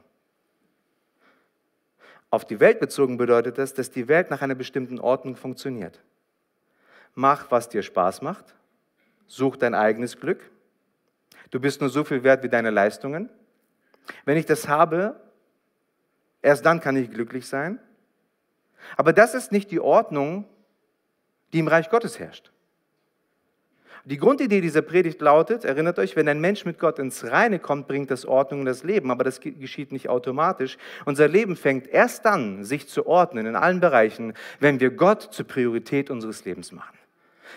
Auf 2.30 2.44
die 2.44 2.60
Welt 2.60 2.78
bezogen 2.78 3.16
bedeutet 3.16 3.56
das, 3.56 3.72
dass 3.72 3.90
die 3.90 4.06
Welt 4.06 4.30
nach 4.30 4.42
einer 4.42 4.54
bestimmten 4.54 5.00
Ordnung 5.00 5.34
funktioniert. 5.34 6.02
Mach, 7.14 7.50
was 7.50 7.70
dir 7.70 7.82
Spaß 7.82 8.20
macht. 8.20 8.54
Such 9.26 9.56
dein 9.56 9.74
eigenes 9.74 10.20
Glück. 10.20 10.50
Du 11.50 11.58
bist 11.58 11.80
nur 11.80 11.88
so 11.88 12.04
viel 12.04 12.22
wert 12.22 12.42
wie 12.42 12.50
deine 12.50 12.70
Leistungen. 12.70 13.30
Wenn 14.26 14.36
ich 14.36 14.44
das 14.44 14.68
habe, 14.68 15.18
erst 16.42 16.66
dann 16.66 16.80
kann 16.80 16.96
ich 16.96 17.10
glücklich 17.10 17.48
sein. 17.48 17.78
Aber 18.96 19.14
das 19.14 19.34
ist 19.34 19.52
nicht 19.52 19.70
die 19.70 19.80
Ordnung, 19.80 20.44
die 21.52 21.60
im 21.60 21.68
Reich 21.68 21.88
Gottes 21.88 22.18
herrscht. 22.18 22.52
Die 24.08 24.16
Grundidee 24.16 24.62
dieser 24.62 24.80
Predigt 24.80 25.20
lautet, 25.20 25.66
erinnert 25.66 25.98
euch, 25.98 26.16
wenn 26.16 26.30
ein 26.30 26.40
Mensch 26.40 26.64
mit 26.64 26.78
Gott 26.78 26.98
ins 26.98 27.30
Reine 27.30 27.58
kommt, 27.58 27.88
bringt 27.88 28.10
das 28.10 28.24
Ordnung 28.24 28.60
in 28.60 28.64
das 28.64 28.82
Leben, 28.82 29.10
aber 29.10 29.22
das 29.22 29.38
geschieht 29.38 29.92
nicht 29.92 30.08
automatisch. 30.08 30.78
Unser 31.04 31.28
Leben 31.28 31.56
fängt 31.56 31.86
erst 31.86 32.24
dann, 32.24 32.64
sich 32.64 32.88
zu 32.88 33.06
ordnen 33.06 33.44
in 33.44 33.54
allen 33.54 33.80
Bereichen, 33.80 34.32
wenn 34.60 34.80
wir 34.80 34.92
Gott 34.92 35.28
zur 35.30 35.46
Priorität 35.46 36.08
unseres 36.08 36.46
Lebens 36.46 36.72
machen. 36.72 36.96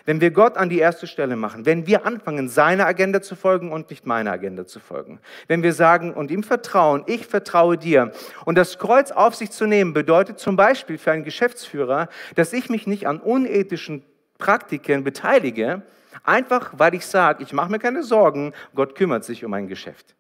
Wenn 0.04 0.20
wir 0.20 0.32
Gott 0.32 0.58
an 0.58 0.68
die 0.68 0.80
erste 0.80 1.08
Stelle 1.08 1.38
machen, 1.38 1.66
wenn 1.66 1.88
wir 1.88 2.06
anfangen, 2.06 2.50
seiner 2.50 2.86
Agenda 2.86 3.22
zu 3.22 3.38
folgen 3.38 3.72
und 3.72 3.90
nicht 3.90 4.06
meiner 4.06 4.34
Agenda 4.34 4.68
zu 4.68 4.82
folgen. 4.82 5.22
Wenn 5.48 5.64
wir 5.64 5.72
sagen 5.72 6.14
und 6.14 6.32
ihm 6.32 6.44
vertrauen, 6.44 7.06
ich 7.08 7.28
vertraue 7.28 7.78
dir. 7.78 8.12
Und 8.44 8.58
das 8.58 8.78
Kreuz 8.78 9.12
auf 9.12 9.36
sich 9.36 9.52
zu 9.52 9.68
nehmen 9.68 9.94
bedeutet 9.94 10.38
zum 10.38 10.58
Beispiel 10.58 10.98
für 10.98 11.14
einen 11.14 11.24
Geschäftsführer, 11.24 12.10
dass 12.36 12.52
ich 12.52 12.70
mich 12.70 12.88
nicht 12.88 13.08
an 13.08 13.22
unethischen 13.22 14.04
Praktiken 14.38 15.06
beteilige, 15.06 15.84
Einfach 16.24 16.74
weil 16.78 16.94
ich 16.96 17.06
sage, 17.06 17.44
ich 17.44 17.54
mache 17.54 17.72
mir 17.72 17.80
keine 17.80 18.04
Sorgen, 18.04 18.54
Gott 18.76 18.96
kümmert 18.96 19.24
sich 19.24 19.44
um 19.46 19.52
mein 19.52 19.68
Geschäft. 19.68 20.16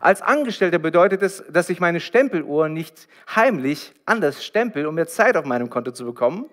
Als 0.00 0.22
Angestellter 0.22 0.78
bedeutet 0.78 1.22
es, 1.22 1.42
dass 1.50 1.68
ich 1.68 1.80
meine 1.80 2.00
Stempeluhr 2.00 2.68
nicht 2.68 3.08
heimlich 3.34 3.92
anders 4.06 4.44
stempel, 4.44 4.86
um 4.86 4.94
mehr 4.94 5.08
Zeit 5.08 5.36
auf 5.36 5.44
meinem 5.44 5.68
Konto 5.68 5.90
zu 5.90 6.04
bekommen, 6.04 6.48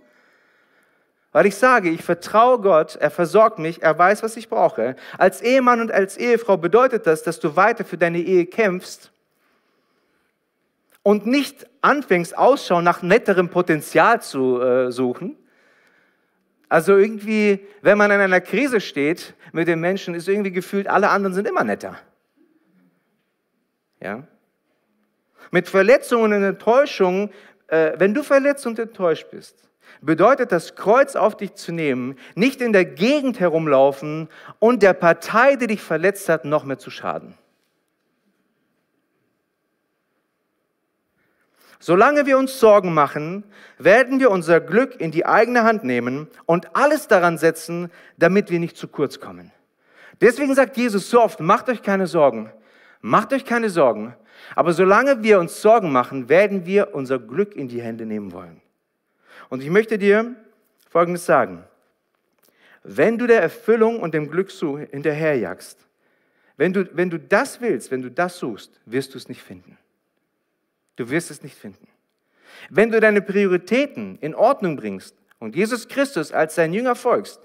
weil 1.32 1.46
ich 1.46 1.56
sage, 1.56 1.90
ich 1.90 2.04
vertraue 2.04 2.60
Gott, 2.60 2.96
er 2.96 3.12
versorgt 3.12 3.60
mich, 3.60 3.84
er 3.84 3.98
weiß, 3.98 4.24
was 4.24 4.38
ich 4.38 4.50
brauche. 4.50 4.96
Als 5.20 5.42
Ehemann 5.42 5.82
und 5.82 5.92
als 5.92 6.18
Ehefrau 6.18 6.58
bedeutet 6.58 7.06
das, 7.06 7.22
dass 7.22 7.40
du 7.40 7.56
weiter 7.56 7.86
für 7.86 7.98
deine 7.98 8.18
Ehe 8.18 8.48
kämpfst 8.48 9.12
und 11.04 11.28
nicht 11.28 11.68
anfängst, 11.82 12.38
Ausschau 12.38 12.82
nach 12.82 13.02
netterem 13.02 13.50
Potenzial 13.50 14.22
zu 14.22 14.60
äh, 14.62 14.92
suchen. 14.92 15.38
Also 16.70 16.98
irgendwie, 16.98 17.66
wenn 17.82 17.98
man 17.98 18.12
in 18.12 18.20
einer 18.20 18.42
Krise 18.42 18.82
steht 18.82 19.36
mit 19.54 19.68
den 19.68 19.80
Menschen, 19.80 20.16
ist 20.16 20.28
irgendwie 20.28 20.52
gefühlt, 20.52 20.88
alle 20.88 21.10
anderen 21.10 21.34
sind 21.34 21.48
immer 21.48 21.64
netter. 21.64 21.98
Ja? 24.02 24.28
Mit 25.52 25.70
Verletzungen 25.70 26.34
und 26.34 26.44
Enttäuschungen, 26.44 27.30
äh, 27.68 27.94
wenn 27.98 28.14
du 28.14 28.22
verletzt 28.22 28.68
und 28.68 28.80
enttäuscht 28.80 29.32
bist, 29.32 29.68
bedeutet 30.02 30.52
das 30.52 30.76
Kreuz 30.76 31.16
auf 31.16 31.38
dich 31.38 31.56
zu 31.56 31.72
nehmen, 31.72 32.16
nicht 32.36 32.62
in 32.62 32.74
der 32.74 32.86
Gegend 32.86 33.40
herumlaufen 33.40 34.28
und 34.60 34.84
der 34.84 34.94
Partei, 34.94 35.56
die 35.56 35.68
dich 35.68 35.82
verletzt 35.82 36.28
hat, 36.28 36.44
noch 36.44 36.66
mehr 36.66 36.78
zu 36.78 36.90
schaden. 36.90 37.36
Solange 41.80 42.26
wir 42.26 42.38
uns 42.38 42.60
Sorgen 42.60 42.94
machen, 42.94 43.44
werden 43.78 44.20
wir 44.20 44.32
unser 44.32 44.60
Glück 44.60 45.00
in 45.00 45.12
die 45.12 45.26
eigene 45.26 45.64
Hand 45.64 45.84
nehmen 45.84 46.28
und 46.46 46.76
alles 46.76 47.08
daran 47.08 47.38
setzen, 47.38 47.92
damit 48.18 48.50
wir 48.50 48.60
nicht 48.60 48.78
zu 48.78 48.88
kurz 48.88 49.20
kommen. 49.20 49.52
Deswegen 50.22 50.56
sagt 50.56 50.78
Jesus 50.78 51.10
so 51.10 51.22
oft, 51.22 51.40
macht 51.40 51.70
euch 51.70 51.84
keine 51.84 52.08
Sorgen, 52.08 52.52
macht 53.02 53.32
euch 53.34 53.46
keine 53.46 53.70
Sorgen. 53.70 54.16
Aber 54.56 54.74
solange 54.74 55.24
wir 55.24 55.40
uns 55.40 55.62
Sorgen 55.62 55.92
machen, 55.92 56.30
werden 56.30 56.66
wir 56.66 56.96
unser 56.96 57.20
Glück 57.20 57.56
in 57.56 57.68
die 57.68 57.82
Hände 57.82 58.06
nehmen 58.06 58.32
wollen. 58.32 58.62
Und 59.50 59.62
ich 59.62 59.70
möchte 59.70 59.98
dir 59.98 60.36
Folgendes 60.90 61.26
sagen. 61.26 61.64
Wenn 62.84 63.18
du 63.18 63.28
der 63.28 63.42
Erfüllung 63.42 64.00
und 64.00 64.14
dem 64.14 64.30
Glück 64.30 64.50
hinterherjagst, 64.50 65.78
wenn 66.56 66.74
du, 66.74 66.88
wenn 66.94 67.10
du 67.10 67.20
das 67.20 67.62
willst, 67.62 67.92
wenn 67.92 68.02
du 68.02 68.10
das 68.10 68.38
suchst, 68.38 68.80
wirst 68.86 69.14
du 69.14 69.18
es 69.18 69.30
nicht 69.30 69.44
finden. 69.44 69.78
Du 70.98 71.10
wirst 71.10 71.32
es 71.32 71.42
nicht 71.42 71.56
finden. 71.56 71.88
Wenn 72.70 72.92
du 72.92 73.00
deine 73.00 73.22
Prioritäten 73.22 74.18
in 74.20 74.36
Ordnung 74.36 74.76
bringst 74.76 75.16
und 75.40 75.56
Jesus 75.56 75.88
Christus 75.88 76.32
als 76.32 76.56
sein 76.56 76.74
Jünger 76.74 76.96
folgst, 76.96 77.40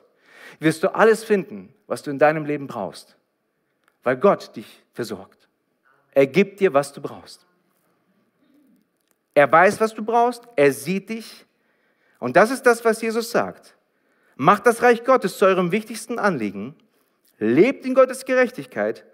wirst 0.58 0.82
du 0.82 0.94
alles 0.94 1.22
finden, 1.22 1.72
was 1.86 2.02
du 2.02 2.10
in 2.10 2.18
deinem 2.18 2.44
Leben 2.44 2.66
brauchst, 2.66 3.16
weil 4.02 4.16
Gott 4.16 4.56
dich 4.56 4.82
versorgt. 4.92 5.48
Er 6.12 6.26
gibt 6.26 6.60
dir, 6.60 6.74
was 6.74 6.92
du 6.92 7.00
brauchst. 7.00 7.46
Er 9.34 9.50
weiß, 9.50 9.80
was 9.80 9.94
du 9.94 10.04
brauchst, 10.04 10.42
er 10.56 10.72
sieht 10.72 11.08
dich, 11.08 11.46
und 12.18 12.36
das 12.36 12.50
ist 12.50 12.62
das, 12.62 12.84
was 12.84 13.02
Jesus 13.02 13.30
sagt. 13.30 13.74
Macht 14.36 14.66
das 14.66 14.82
Reich 14.82 15.04
Gottes 15.04 15.38
zu 15.38 15.44
eurem 15.44 15.72
wichtigsten 15.72 16.18
Anliegen, 16.18 16.76
lebt 17.38 17.84
in 17.84 17.94
Gottes 17.94 18.24
Gerechtigkeit 18.24 19.04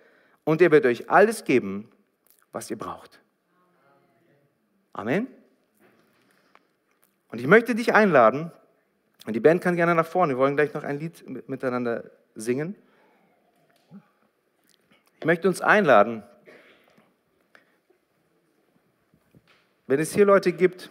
und 0.45 0.61
er 0.61 0.71
wird 0.71 0.85
euch 0.85 1.09
alles 1.09 1.45
geben, 1.45 1.91
was 2.53 2.71
ihr 2.71 2.77
braucht. 2.79 3.21
Amen. 4.99 5.29
Und 7.29 7.41
ich 7.41 7.47
möchte 7.47 7.77
dich 7.77 7.95
einladen, 7.95 8.51
und 9.27 9.35
die 9.35 9.39
Band 9.39 9.63
kann 9.63 9.77
gerne 9.77 9.95
nach 9.95 10.05
vorne, 10.05 10.33
wir 10.33 10.39
wollen 10.39 10.57
gleich 10.57 10.75
noch 10.75 10.83
ein 10.83 10.99
Lied 10.99 11.49
miteinander 11.49 12.11
singen. 12.35 12.75
Ich 15.21 15.25
möchte 15.25 15.47
uns 15.47 15.61
einladen, 15.61 16.25
wenn 19.87 20.01
es 20.01 20.13
hier 20.13 20.25
Leute 20.25 20.53
gibt, 20.53 20.91